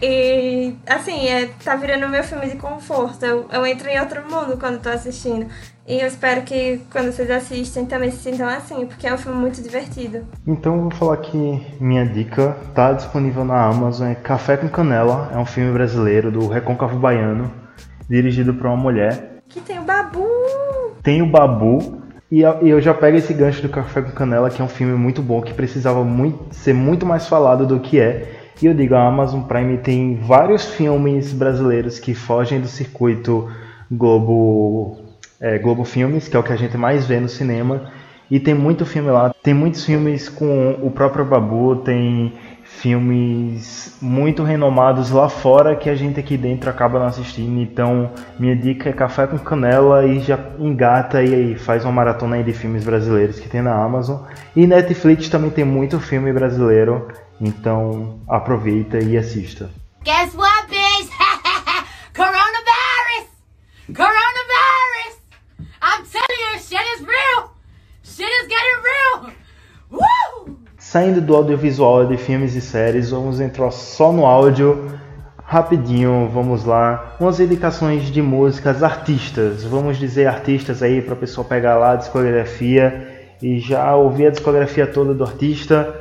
[0.00, 3.22] e, assim, é, tá virando meu filme de conforto.
[3.22, 5.46] Eu, eu entro em outro mundo quando tô assistindo.
[5.86, 9.38] E eu espero que quando vocês assistem também se sintam assim, porque é um filme
[9.38, 10.24] muito divertido.
[10.46, 15.30] Então eu vou falar que minha dica tá disponível na Amazon, é Café com Canela,
[15.34, 17.61] é um filme brasileiro do Recôncavo Baiano,
[18.12, 19.38] dirigido por uma mulher.
[19.48, 20.26] Que tem o Babu!
[21.02, 24.64] Tem o Babu, e eu já pego esse gancho do Café com Canela, que é
[24.64, 28.30] um filme muito bom, que precisava muito, ser muito mais falado do que é.
[28.60, 33.50] E eu digo, a Amazon Prime tem vários filmes brasileiros que fogem do circuito
[33.90, 34.98] Globo,
[35.40, 37.90] é, Globo Filmes, que é o que a gente mais vê no cinema.
[38.30, 39.34] E tem muito filme lá.
[39.42, 42.34] Tem muitos filmes com o próprio Babu, tem
[42.78, 47.60] filmes muito renomados lá fora que a gente aqui dentro acaba não assistindo.
[47.60, 52.42] Então, minha dica é café com canela e já engata e faz uma maratona aí
[52.42, 54.22] de filmes brasileiros que tem na Amazon.
[54.56, 57.08] E Netflix também tem muito filme brasileiro,
[57.40, 59.70] então aproveita e assista.
[60.02, 61.10] Guess what, bitch?
[62.14, 63.28] Coronavirus!
[63.94, 65.20] Coronavirus!
[65.80, 67.50] I'm telling you, shit is real!
[68.02, 69.32] Shit is getting real!
[69.90, 70.58] Woo!
[70.92, 74.90] Saindo do audiovisual de filmes e séries, vamos entrar só no áudio.
[75.42, 77.16] Rapidinho, vamos lá.
[77.18, 79.64] Umas indicações de músicas, artistas.
[79.64, 83.08] Vamos dizer artistas aí para a pessoa pegar lá a discografia
[83.40, 85.94] e já ouvir a discografia toda do artista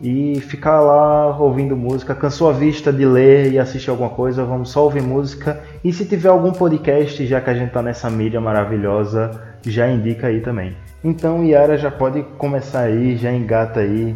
[0.00, 2.14] e ficar lá ouvindo música.
[2.14, 4.44] Cansou a vista de ler e assistir alguma coisa?
[4.44, 5.60] Vamos só ouvir música.
[5.82, 10.28] E se tiver algum podcast, já que a gente tá nessa mídia maravilhosa, já indica
[10.28, 10.76] aí também.
[11.06, 14.12] Então Yara já pode começar aí, já engata aí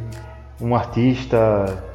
[0.61, 1.39] um artista,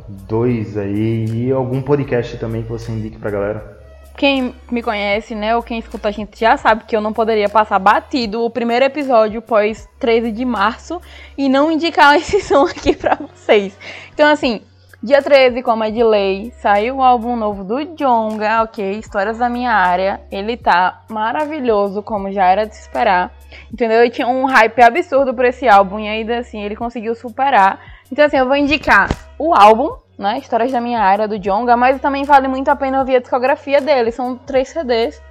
[0.07, 3.77] dois aí e algum podcast também que você indique pra galera.
[4.15, 7.49] quem me conhece, né, ou quem escuta a gente já sabe que eu não poderia
[7.49, 11.01] passar batido o primeiro episódio pós 13 de março
[11.37, 13.77] e não indicar esse som aqui pra vocês.
[14.13, 14.61] Então, assim,
[15.03, 18.91] dia 13, como é de lei, saiu o álbum novo do Jonga, ok?
[18.93, 20.21] Histórias da Minha Área.
[20.31, 23.31] Ele tá maravilhoso, como já era de se esperar.
[23.71, 24.03] Entendeu?
[24.03, 27.79] Eu tinha um hype absurdo por esse álbum e ainda assim ele conseguiu superar.
[28.11, 30.37] Então, assim, eu vou indicar o álbum, né?
[30.39, 33.81] Histórias da minha área, do Jonga, mas também vale muito a pena ouvir a discografia
[33.81, 34.11] dele.
[34.11, 35.21] São três CDs.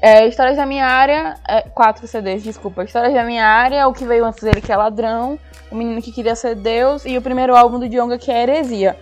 [0.00, 1.34] É, Histórias da minha área.
[1.48, 2.84] É, quatro CDs, desculpa.
[2.84, 5.38] Histórias da minha área, o que veio antes dele, que é Ladrão,
[5.70, 8.96] O Menino que Queria Ser Deus, e o primeiro álbum do Jonga, que é Heresia.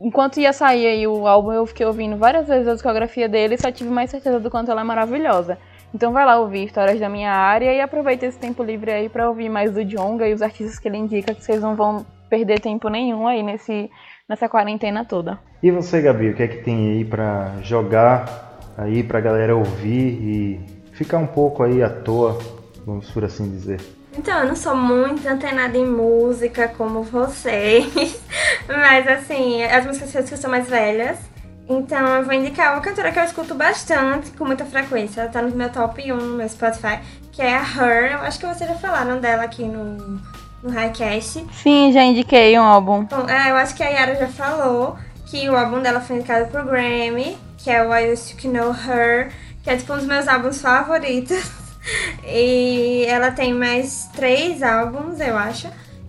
[0.00, 3.58] Enquanto ia sair aí o álbum, eu fiquei ouvindo várias vezes a discografia dele e
[3.58, 5.58] só tive mais certeza do quanto ela é maravilhosa.
[5.96, 9.30] Então vai lá ouvir Histórias da Minha Área e aproveita esse tempo livre aí para
[9.30, 12.60] ouvir mais do Jonga e os artistas que ele indica, que vocês não vão perder
[12.60, 13.90] tempo nenhum aí nesse
[14.28, 15.38] nessa quarentena toda.
[15.62, 20.20] E você, Gabi, o que é que tem aí para jogar aí pra galera ouvir
[20.20, 20.60] e
[20.92, 22.38] ficar um pouco aí à toa,
[22.84, 23.80] vamos por assim dizer?
[24.18, 28.20] Então, eu não sou muito antenada em música como vocês,
[28.68, 31.18] mas assim, as músicas que são mais velhas.
[31.68, 35.22] Então, eu vou indicar uma cantora que eu escuto bastante, com muita frequência.
[35.22, 37.00] Ela tá no meu top 1 no meu Spotify,
[37.32, 38.12] que é a Her.
[38.12, 40.20] Eu acho que vocês já falaram dela aqui no,
[40.62, 41.44] no Highcast.
[41.52, 43.04] Sim, já indiquei um álbum.
[43.04, 44.96] Bom, é, eu acho que a Yara já falou
[45.26, 48.70] que o álbum dela foi indicado pro Grammy, que é o I Used to Know
[48.72, 49.32] Her,
[49.64, 51.50] que é tipo um dos meus álbuns favoritos.
[52.24, 55.68] e ela tem mais três álbuns, eu acho.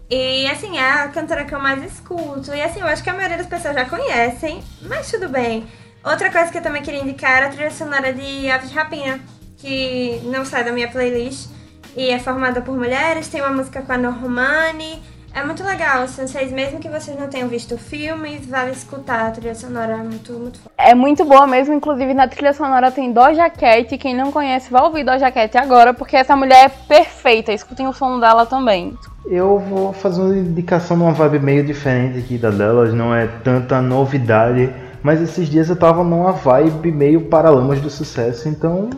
[0.09, 2.53] E assim, é a cantora que eu mais escuto.
[2.53, 5.67] E assim, eu acho que a maioria das pessoas já conhecem, mas tudo bem.
[6.03, 9.19] Outra coisa que eu também queria indicar era a trilha sonora de Aves de Rapina,
[9.57, 11.49] que não sai da minha playlist
[11.95, 15.01] e é formada por mulheres, tem uma música com a Normani.
[15.37, 19.27] É muito legal, assim, vocês, mesmo que vocês não tenham visto o filme, vale escutar
[19.27, 20.71] a trilha sonora, é muito, muito foda.
[20.75, 24.81] É muito boa mesmo, inclusive na trilha sonora tem Doja Cat, quem não conhece vai
[24.81, 28.97] ouvir Doja Cat agora, porque essa mulher é perfeita, escutem o som dela também.
[29.27, 33.79] Eu vou fazer uma indicação numa vibe meio diferente aqui da delas, não é tanta
[33.79, 34.73] novidade,
[35.03, 38.89] mas esses dias eu tava numa vibe meio Paralamas do Sucesso, então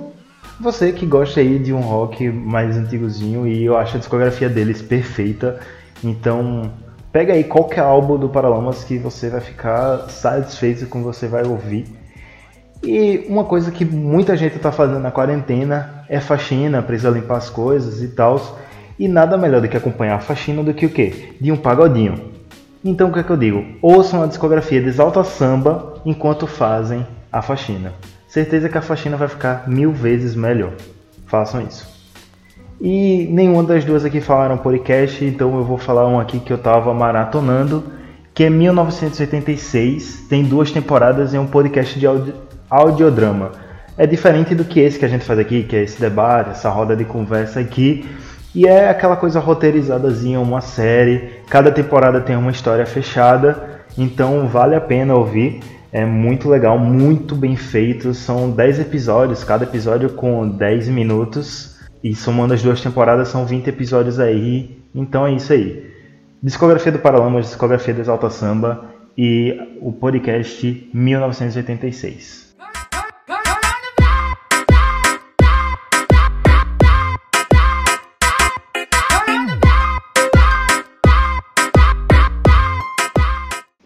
[0.57, 4.81] você que gosta aí de um rock mais antigozinho e eu acho a discografia deles
[4.81, 5.59] perfeita,
[6.03, 6.71] então
[7.11, 11.27] pega aí qualquer álbum do Paralamas que você vai ficar satisfeito com o que você
[11.27, 11.87] vai ouvir.
[12.81, 17.49] E uma coisa que muita gente está fazendo na quarentena é faxina, precisa limpar as
[17.49, 18.57] coisas e tal.
[18.97, 21.35] E nada melhor do que acompanhar a faxina do que o quê?
[21.39, 22.31] De um pagodinho.
[22.83, 23.65] Então o que é que eu digo?
[23.81, 27.93] Ouçam a discografia de Exalta Samba enquanto fazem a faxina.
[28.27, 30.73] Certeza que a faxina vai ficar mil vezes melhor.
[31.25, 31.98] Façam isso.
[32.81, 36.57] E nenhuma das duas aqui falaram podcast, então eu vou falar um aqui que eu
[36.57, 37.83] tava maratonando,
[38.33, 42.33] que é 1986, tem duas temporadas e é um podcast de audio,
[42.69, 43.51] audiodrama.
[43.97, 46.69] É diferente do que esse que a gente faz aqui, que é esse debate, essa
[46.69, 48.05] roda de conversa aqui.
[48.55, 51.31] E é aquela coisa roteirizadazinha, uma série.
[51.49, 55.59] Cada temporada tem uma história fechada, então vale a pena ouvir.
[55.91, 58.13] É muito legal, muito bem feito.
[58.13, 61.78] São 10 episódios, cada episódio com 10 minutos.
[62.03, 64.81] E somando as duas temporadas são 20 episódios aí.
[64.95, 65.93] Então é isso aí.
[66.41, 68.85] Discografia do Paralamas, discografia do Exalta Samba
[69.17, 72.55] e o podcast 1986.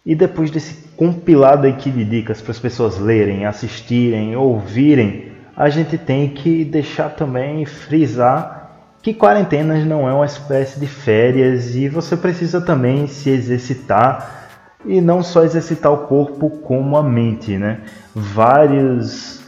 [0.05, 5.97] E depois desse compilado aqui de dicas para as pessoas lerem, assistirem, ouvirem, a gente
[5.97, 8.63] tem que deixar também frisar
[9.03, 14.47] que quarentenas não é uma espécie de férias e você precisa também se exercitar
[14.85, 17.81] e não só exercitar o corpo como a mente, né?
[18.15, 19.41] Vários,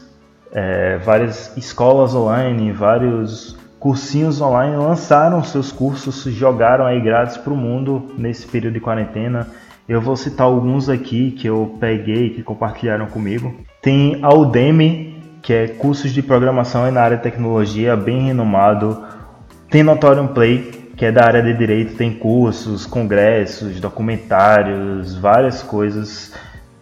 [0.52, 7.58] é, várias escolas online, vários cursinhos online lançaram seus cursos, jogaram aí grátis para o
[7.58, 9.48] mundo nesse período de quarentena.
[9.88, 13.54] Eu vou citar alguns aqui que eu peguei, que compartilharam comigo.
[13.82, 15.05] Tem a Udemy,
[15.46, 19.06] que é cursos de programação na área de tecnologia, bem renomado.
[19.70, 26.34] Tem Notorium Play, que é da área de direito, tem cursos, congressos, documentários, várias coisas.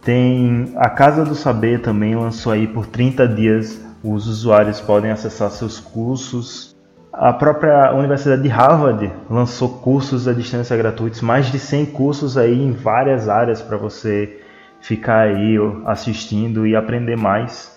[0.01, 5.51] Tem a Casa do Saber também lançou aí por 30 dias, os usuários podem acessar
[5.51, 6.73] seus cursos.
[7.11, 12.63] A própria Universidade de Harvard lançou cursos à distância gratuitos, mais de 100 cursos aí
[12.63, 14.39] em várias áreas para você
[14.79, 17.73] ficar aí assistindo e aprender mais.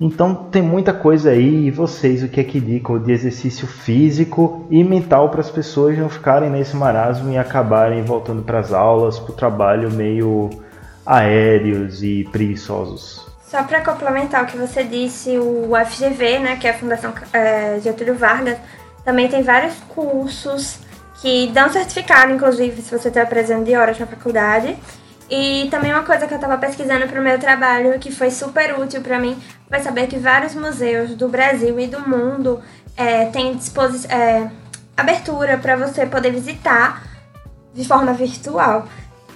[0.00, 4.66] Então tem muita coisa aí e vocês o que é que indicam de exercício físico
[4.70, 9.18] e mental para as pessoas não ficarem nesse marasmo e acabarem voltando para as aulas,
[9.18, 10.50] para o trabalho meio
[11.06, 13.24] aéreos e preguiçosos.
[13.46, 17.78] Só para complementar o que você disse, o FGV, né, que é a Fundação é,
[17.80, 18.58] Getúlio Vargas,
[19.04, 20.78] também tem vários cursos
[21.20, 24.76] que dão certificado, inclusive, se você está precisando de horas na faculdade.
[25.30, 28.78] E também uma coisa que eu estava pesquisando para o meu trabalho, que foi super
[28.78, 29.36] útil para mim,
[29.68, 32.60] foi saber que vários museus do Brasil e do mundo
[32.96, 33.58] é, têm
[34.08, 34.50] é,
[34.96, 37.02] abertura para você poder visitar
[37.72, 38.86] de forma virtual.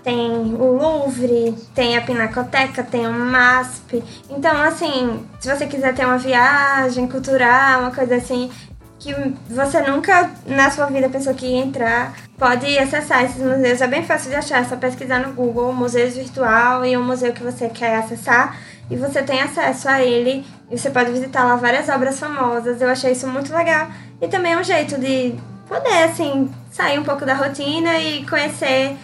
[0.04, 4.02] Tem o Louvre, tem a Pinacoteca, tem o MASP.
[4.30, 8.50] Então, assim, se você quiser ter uma viagem cultural, uma coisa assim,
[8.98, 9.14] que
[9.48, 13.80] você nunca na sua vida pensou que ia entrar, pode acessar esses museus.
[13.80, 17.32] É bem fácil de achar, é só pesquisar no Google museus virtual e o museu
[17.32, 18.58] que você quer acessar
[18.90, 22.80] e você tem acesso a ele e você pode visitar lá várias obras famosas.
[22.80, 23.88] Eu achei isso muito legal
[24.20, 25.34] e também é um jeito de
[25.68, 28.96] poder assim sair um pouco da rotina e conhecer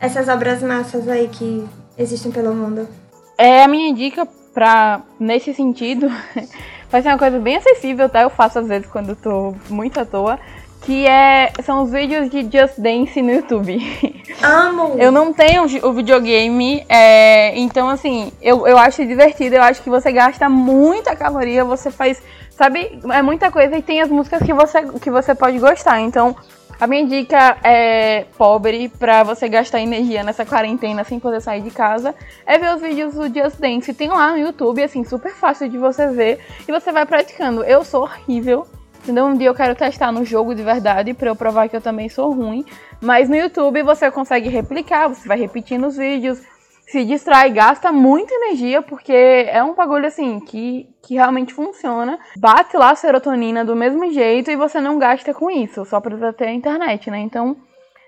[0.00, 2.88] essas obras massas aí que existem pelo mundo.
[3.36, 6.10] É a minha dica para nesse sentido
[6.92, 8.20] Vai ser uma coisa bem acessível, tá?
[8.20, 10.38] Eu faço às vezes quando tô muito à toa.
[10.82, 13.78] Que é, são os vídeos de Just Dance no YouTube.
[14.42, 14.96] Amo!
[14.98, 19.88] Eu não tenho o videogame, é, então assim, eu, eu acho divertido, eu acho que
[19.88, 22.20] você gasta muita caloria, você faz,
[22.50, 26.00] sabe, é muita coisa e tem as músicas que você, que você pode gostar.
[26.00, 26.36] Então,
[26.82, 31.70] a minha dica é pobre para você gastar energia nessa quarentena sem poder sair de
[31.70, 32.12] casa
[32.44, 33.94] é ver os vídeos do Just Dance.
[33.94, 37.62] Tem lá no YouTube, assim, super fácil de você ver e você vai praticando.
[37.62, 38.66] Eu sou horrível.
[39.00, 39.26] Entendeu?
[39.26, 42.08] Um dia eu quero testar no jogo de verdade para eu provar que eu também
[42.08, 42.64] sou ruim.
[43.00, 46.40] Mas no YouTube você consegue replicar, você vai repetindo os vídeos,
[46.86, 52.18] se distrai, gasta muita energia, porque é um bagulho assim que, que realmente funciona.
[52.36, 56.32] Bate lá a serotonina do mesmo jeito e você não gasta com isso, só precisa
[56.32, 57.20] ter a internet, né?
[57.20, 57.56] Então,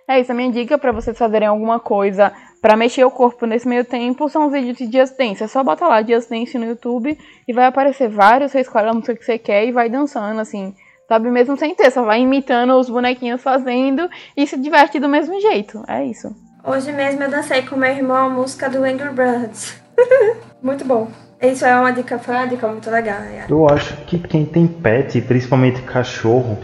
[0.07, 0.33] é isso.
[0.33, 4.29] A minha dica para vocês fazerem alguma coisa para mexer o corpo nesse meio tempo
[4.29, 5.43] são os vídeos de Just Dance.
[5.43, 7.19] É só botar lá Just Dance no YouTube
[7.49, 8.53] e vai aparecer vários.
[8.53, 10.75] Você escolhe a música que você quer e vai dançando, assim.
[11.09, 15.39] Sabe, mesmo sem ter, só vai imitando os bonequinhos fazendo e se diverte do mesmo
[15.41, 15.83] jeito.
[15.87, 16.35] É isso.
[16.67, 19.79] Hoje mesmo eu dancei com meu irmão a música do Angry Birds.
[20.63, 21.09] muito bom.
[21.39, 23.19] Isso é uma dica, foi uma dica muito legal.
[23.19, 23.45] É.
[23.51, 26.59] Eu acho que quem tem pet, principalmente cachorro,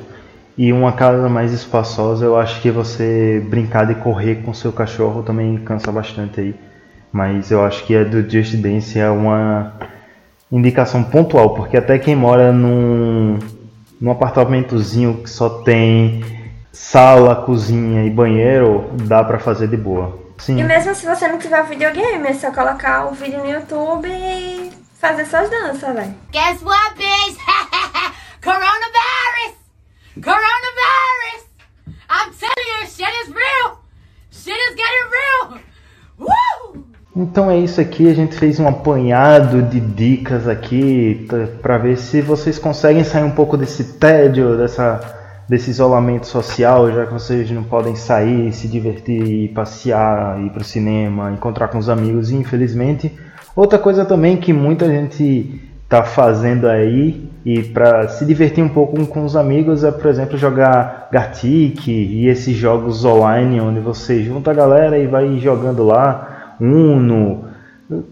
[0.56, 5.22] e uma casa mais espaçosa, eu acho que você brincar de correr com seu cachorro
[5.22, 6.54] também cansa bastante aí.
[7.12, 9.74] Mas eu acho que a do Just Dance é uma
[10.50, 13.38] indicação pontual, porque até quem mora num,
[14.00, 16.24] num apartamentozinho que só tem
[16.72, 20.18] sala, cozinha e banheiro, dá para fazer de boa.
[20.38, 20.58] Sim.
[20.58, 24.70] E mesmo se você não tiver videogame, é só colocar o vídeo no YouTube e
[24.98, 26.14] fazer suas danças, velho.
[26.32, 27.38] Guess what, bitch?
[28.42, 29.54] Coronavirus!
[30.14, 31.44] Coronavirus!
[32.08, 33.80] I'm telling you, shit is real!
[34.30, 35.60] Shit is getting real!
[36.18, 36.84] Woo!
[37.14, 41.28] Então é isso aqui, a gente fez um apanhado de dicas aqui
[41.60, 45.19] para ver se vocês conseguem sair um pouco desse tédio, dessa
[45.50, 50.64] desse isolamento social, já que vocês não podem sair, se divertir, passear, ir para o
[50.64, 53.12] cinema, encontrar com os amigos, infelizmente.
[53.56, 59.04] Outra coisa também que muita gente está fazendo aí e para se divertir um pouco
[59.08, 64.52] com os amigos é, por exemplo, jogar Gartic e esses jogos online onde você junta
[64.52, 67.46] a galera e vai jogando lá, Uno,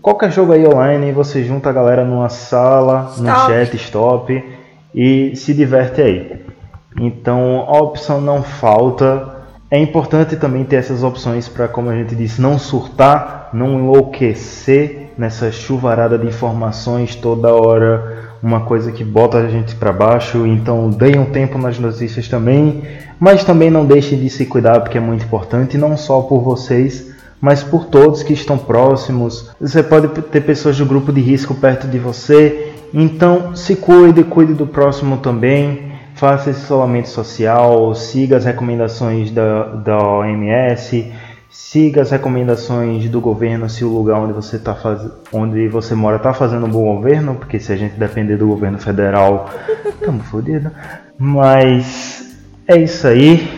[0.03, 3.23] qualquer jogo aí online, você junta a galera numa sala, stop.
[3.23, 4.45] no chat, stop
[4.93, 6.58] e se diverte aí.
[6.97, 9.37] Então a opção não falta.
[9.71, 15.11] É importante também ter essas opções para, como a gente disse, não surtar, não enlouquecer
[15.19, 20.47] nessa chuvarada de informações toda hora, uma coisa que bota a gente para baixo.
[20.47, 22.83] Então deem um tempo nas notícias também,
[23.21, 27.13] mas também não deixem de se cuidar porque é muito importante, não só por vocês,
[27.41, 29.51] mas por todos que estão próximos.
[29.61, 34.55] Você pode ter pessoas do grupo de risco perto de você, então se cuide, cuide
[34.55, 35.88] do próximo também
[36.19, 41.13] faça esse isolamento social, siga as recomendações da, da OMS,
[41.49, 45.01] siga as recomendações do governo se o lugar onde você, tá faz...
[45.33, 48.79] onde você mora está fazendo um bom governo, porque se a gente depender do governo
[48.79, 49.49] federal,
[49.87, 50.73] estamos fodidos.
[51.17, 53.49] Mas é isso aí.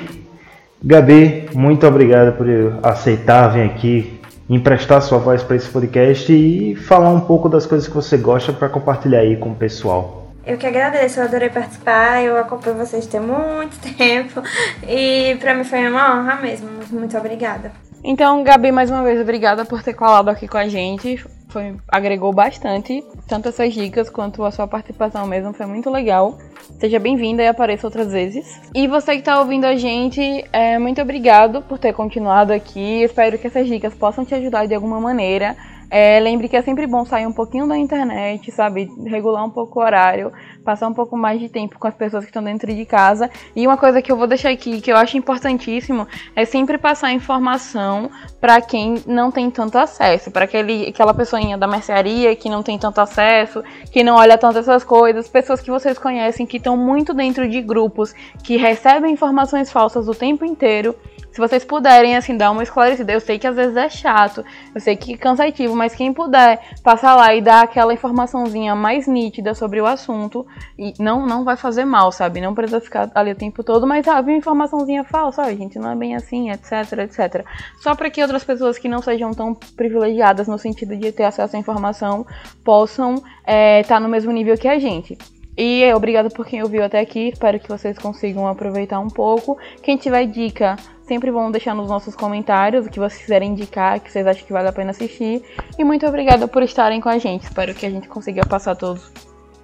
[0.84, 2.46] Gabi, muito obrigado por
[2.82, 7.88] aceitar vir aqui, emprestar sua voz para esse podcast e falar um pouco das coisas
[7.88, 10.19] que você gosta para compartilhar aí com o pessoal.
[10.50, 14.42] Eu que agradeço, eu adorei participar, eu acompanho vocês tem muito tempo
[14.82, 16.68] e para mim foi uma honra mesmo.
[16.90, 17.70] Muito obrigada.
[18.02, 21.24] Então, Gabi, mais uma vez, obrigada por ter colado aqui com a gente.
[21.50, 26.38] Foi, agregou bastante, tanto essas dicas quanto a sua participação mesmo, foi muito legal.
[26.78, 28.60] Seja bem-vinda e apareça outras vezes.
[28.72, 33.02] E você que está ouvindo a gente, é, muito obrigado por ter continuado aqui.
[33.02, 35.56] Espero que essas dicas possam te ajudar de alguma maneira
[35.90, 38.88] É, lembre que é sempre bom sair um pouquinho da internet, sabe?
[39.06, 40.32] Regular um pouco o horário,
[40.64, 43.28] passar um pouco mais de tempo com as pessoas que estão dentro de casa.
[43.56, 47.12] E uma coisa que eu vou deixar aqui, que eu acho importantíssimo, é sempre passar
[47.12, 48.08] informação
[48.40, 51.12] para quem não tem tanto acesso, para aquela
[51.58, 55.70] da mercearia que não tem tanto acesso, que não olha tanto essas coisas, pessoas que
[55.70, 60.94] vocês conhecem que estão muito dentro de grupos que recebem informações falsas o tempo inteiro
[61.32, 63.12] se vocês puderem, assim, dar uma esclarecida.
[63.12, 66.60] Eu sei que às vezes é chato, eu sei que é cansativo, mas quem puder
[66.82, 70.46] passar lá e dar aquela informaçãozinha mais nítida sobre o assunto,
[70.78, 72.40] e não, não vai fazer mal, sabe?
[72.40, 75.90] Não precisa ficar ali o tempo todo, mas ah, uma informaçãozinha falsa, a gente, não
[75.90, 77.44] é bem assim, etc, etc.
[77.78, 81.56] Só para que outras pessoas que não sejam tão privilegiadas no sentido de ter acesso
[81.56, 82.26] à informação
[82.64, 85.16] possam estar é, tá no mesmo nível que a gente.
[85.62, 87.28] E obrigado por quem ouviu até aqui.
[87.28, 89.58] Espero que vocês consigam aproveitar um pouco.
[89.82, 90.76] Quem tiver dica
[91.10, 94.52] sempre vão deixar nos nossos comentários o que vocês quiserem indicar, que vocês acham que
[94.52, 95.42] vale a pena assistir.
[95.76, 97.42] E muito obrigada por estarem com a gente.
[97.42, 99.10] Espero que a gente consiga passar todos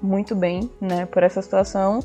[0.02, 2.00] muito bem, né, por essa situação.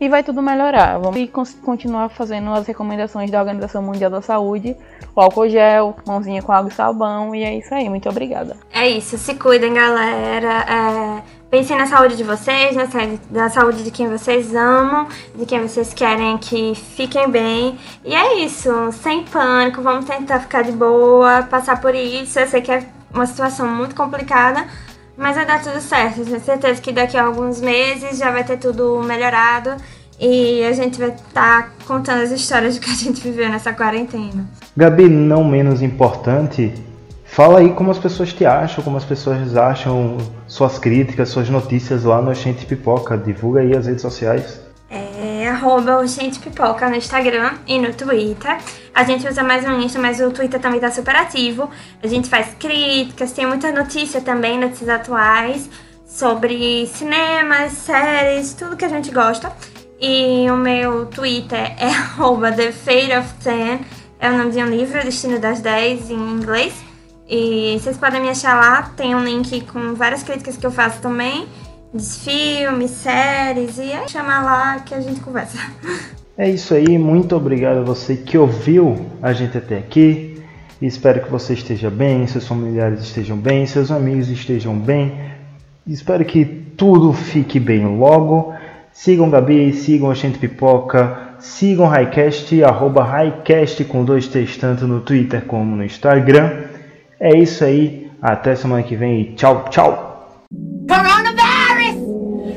[0.00, 0.96] E vai tudo melhorar.
[0.96, 4.74] Vamos continuar fazendo as recomendações da Organização Mundial da Saúde.
[5.14, 7.34] O álcool gel, mãozinha com água e sabão.
[7.34, 7.90] E é isso aí.
[7.90, 8.56] Muito obrigada.
[8.72, 9.18] É isso.
[9.18, 10.64] Se cuidem, galera.
[11.26, 12.86] É Pensem na saúde de vocês, na,
[13.30, 17.78] na saúde de quem vocês amam, de quem vocês querem que fiquem bem.
[18.04, 22.38] E é isso, sem pânico, vamos tentar ficar de boa, passar por isso.
[22.38, 22.84] Eu sei que é
[23.14, 24.66] uma situação muito complicada,
[25.16, 26.22] mas vai dar tudo certo.
[26.22, 29.74] Tenho certeza que daqui a alguns meses já vai ter tudo melhorado
[30.20, 33.72] e a gente vai estar tá contando as histórias do que a gente viveu nessa
[33.72, 34.46] quarentena.
[34.76, 36.74] Gabi, não menos importante,
[37.30, 40.16] Fala aí como as pessoas te acham, como as pessoas acham
[40.48, 43.16] suas críticas, suas notícias lá no Gente Pipoca.
[43.16, 44.60] Divulga aí as redes sociais.
[44.90, 48.58] É arroba o Gente Pipoca no Instagram e no Twitter.
[48.94, 51.70] A gente usa mais o Insta, mas o Twitter também tá super ativo.
[52.02, 55.68] A gente faz críticas, tem muita notícia também, notícias atuais,
[56.06, 59.52] sobre cinemas, séries, tudo que a gente gosta.
[60.00, 63.80] E o meu Twitter é arroba The Fate of Ten,
[64.18, 66.87] é o nome de um livro, Destino das 10 em inglês.
[67.28, 71.02] E vocês podem me achar lá, tem um link com várias críticas que eu faço
[71.02, 71.46] também,
[71.92, 75.58] de filmes, séries, e é chamar lá que a gente conversa.
[76.38, 80.40] É isso aí, muito obrigado a você que ouviu a gente até aqui.
[80.80, 85.20] Espero que você esteja bem, seus familiares estejam bem, seus amigos estejam bem.
[85.84, 88.54] Espero que tudo fique bem logo.
[88.92, 95.00] Sigam Gabi, sigam a gente pipoca, sigam Highcast, arroba Highcast com dois T's tanto no
[95.00, 96.67] Twitter como no Instagram.
[97.20, 98.10] É isso aí.
[98.22, 100.44] Até semana que vem e tchau, tchau.
[100.88, 101.96] Coronavirus!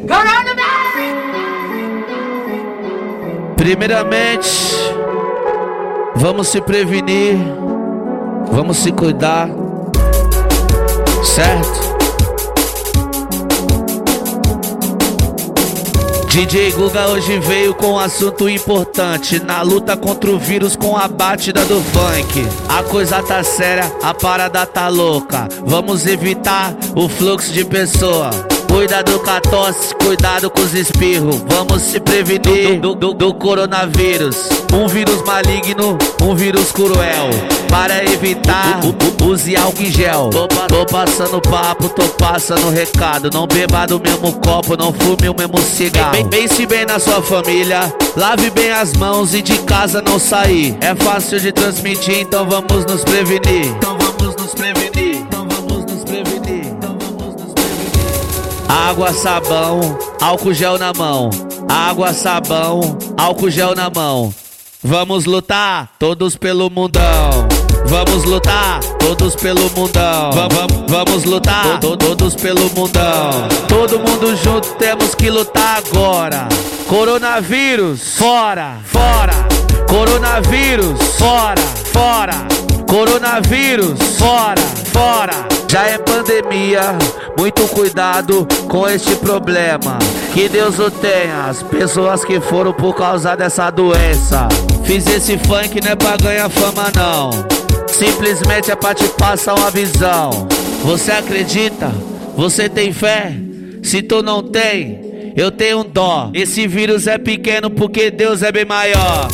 [0.07, 0.51] Coronavirus!
[3.57, 4.49] Primeiramente,
[6.16, 7.38] vamos se prevenir,
[8.51, 9.49] vamos se cuidar,
[11.24, 11.91] certo?
[16.32, 21.06] DJ Guga hoje veio com um assunto importante Na luta contra o vírus com a
[21.06, 27.52] batida do funk A coisa tá séria, a parada tá louca Vamos evitar o fluxo
[27.52, 28.30] de pessoa
[28.72, 31.44] Cuidado com a tosse, cuidado com os espirros.
[31.46, 34.38] Vamos se prevenir do, do, do, coronavírus.
[34.74, 37.30] Um vírus maligno, um vírus cruel.
[37.70, 38.80] Para evitar,
[39.24, 40.30] use álcool em gel.
[40.30, 43.30] Tô, passando papo, tô passando recado.
[43.34, 46.28] Não beba do mesmo copo, não fume o mesmo cigarro.
[46.30, 50.78] Pense bem na sua família, lave bem as mãos e de casa não sair.
[50.82, 53.68] É fácil de transmitir, então vamos nos prevenir.
[53.68, 54.92] Então vamos nos prevenir.
[58.68, 61.30] Água, sabão, álcool gel na mão.
[61.68, 64.34] Água, sabão, álcool gel na mão.
[64.84, 67.48] Vamos lutar, todos pelo mundão.
[67.86, 70.32] Vamos lutar, todos pelo mundão.
[70.88, 73.48] Vamos, lutar, to, todos pelo mundão.
[73.68, 76.48] Todo mundo junto, temos que lutar agora.
[76.88, 79.61] Coronavírus, fora, fora.
[79.88, 81.62] Coronavírus, fora,
[81.92, 82.48] fora.
[82.88, 84.62] Coronavírus, fora,
[84.92, 85.48] fora.
[85.70, 86.98] Já é pandemia,
[87.38, 89.98] muito cuidado com este problema.
[90.34, 94.50] Que Deus o tenha, as pessoas que foram por causa dessa doença.
[94.84, 97.30] Fiz esse funk não é pra ganhar fama, não.
[97.88, 100.48] Simplesmente é pra te passar uma visão.
[100.84, 101.92] Você acredita?
[102.36, 103.34] Você tem fé?
[103.84, 106.30] Se tu não tem, eu tenho dó.
[106.34, 109.28] Esse vírus é pequeno porque Deus é bem maior.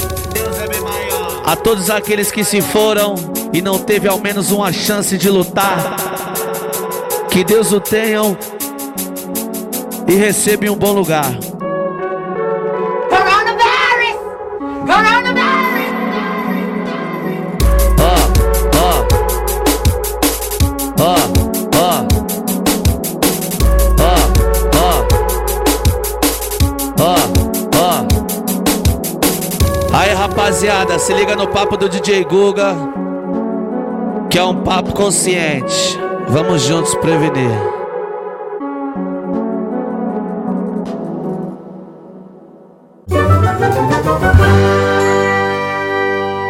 [1.48, 3.16] A todos aqueles que se foram,
[3.54, 5.96] e não teve ao menos uma chance de lutar.
[7.30, 8.38] Que Deus o tenham
[10.06, 11.47] e receba em um bom lugar.
[30.48, 32.74] Rapaziada, se liga no papo do DJ Guga,
[34.30, 36.00] que é um papo consciente.
[36.30, 37.52] Vamos juntos prevenir.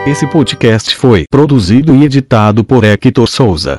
[0.06, 3.78] Esse podcast foi produzido e editado por Hector Souza.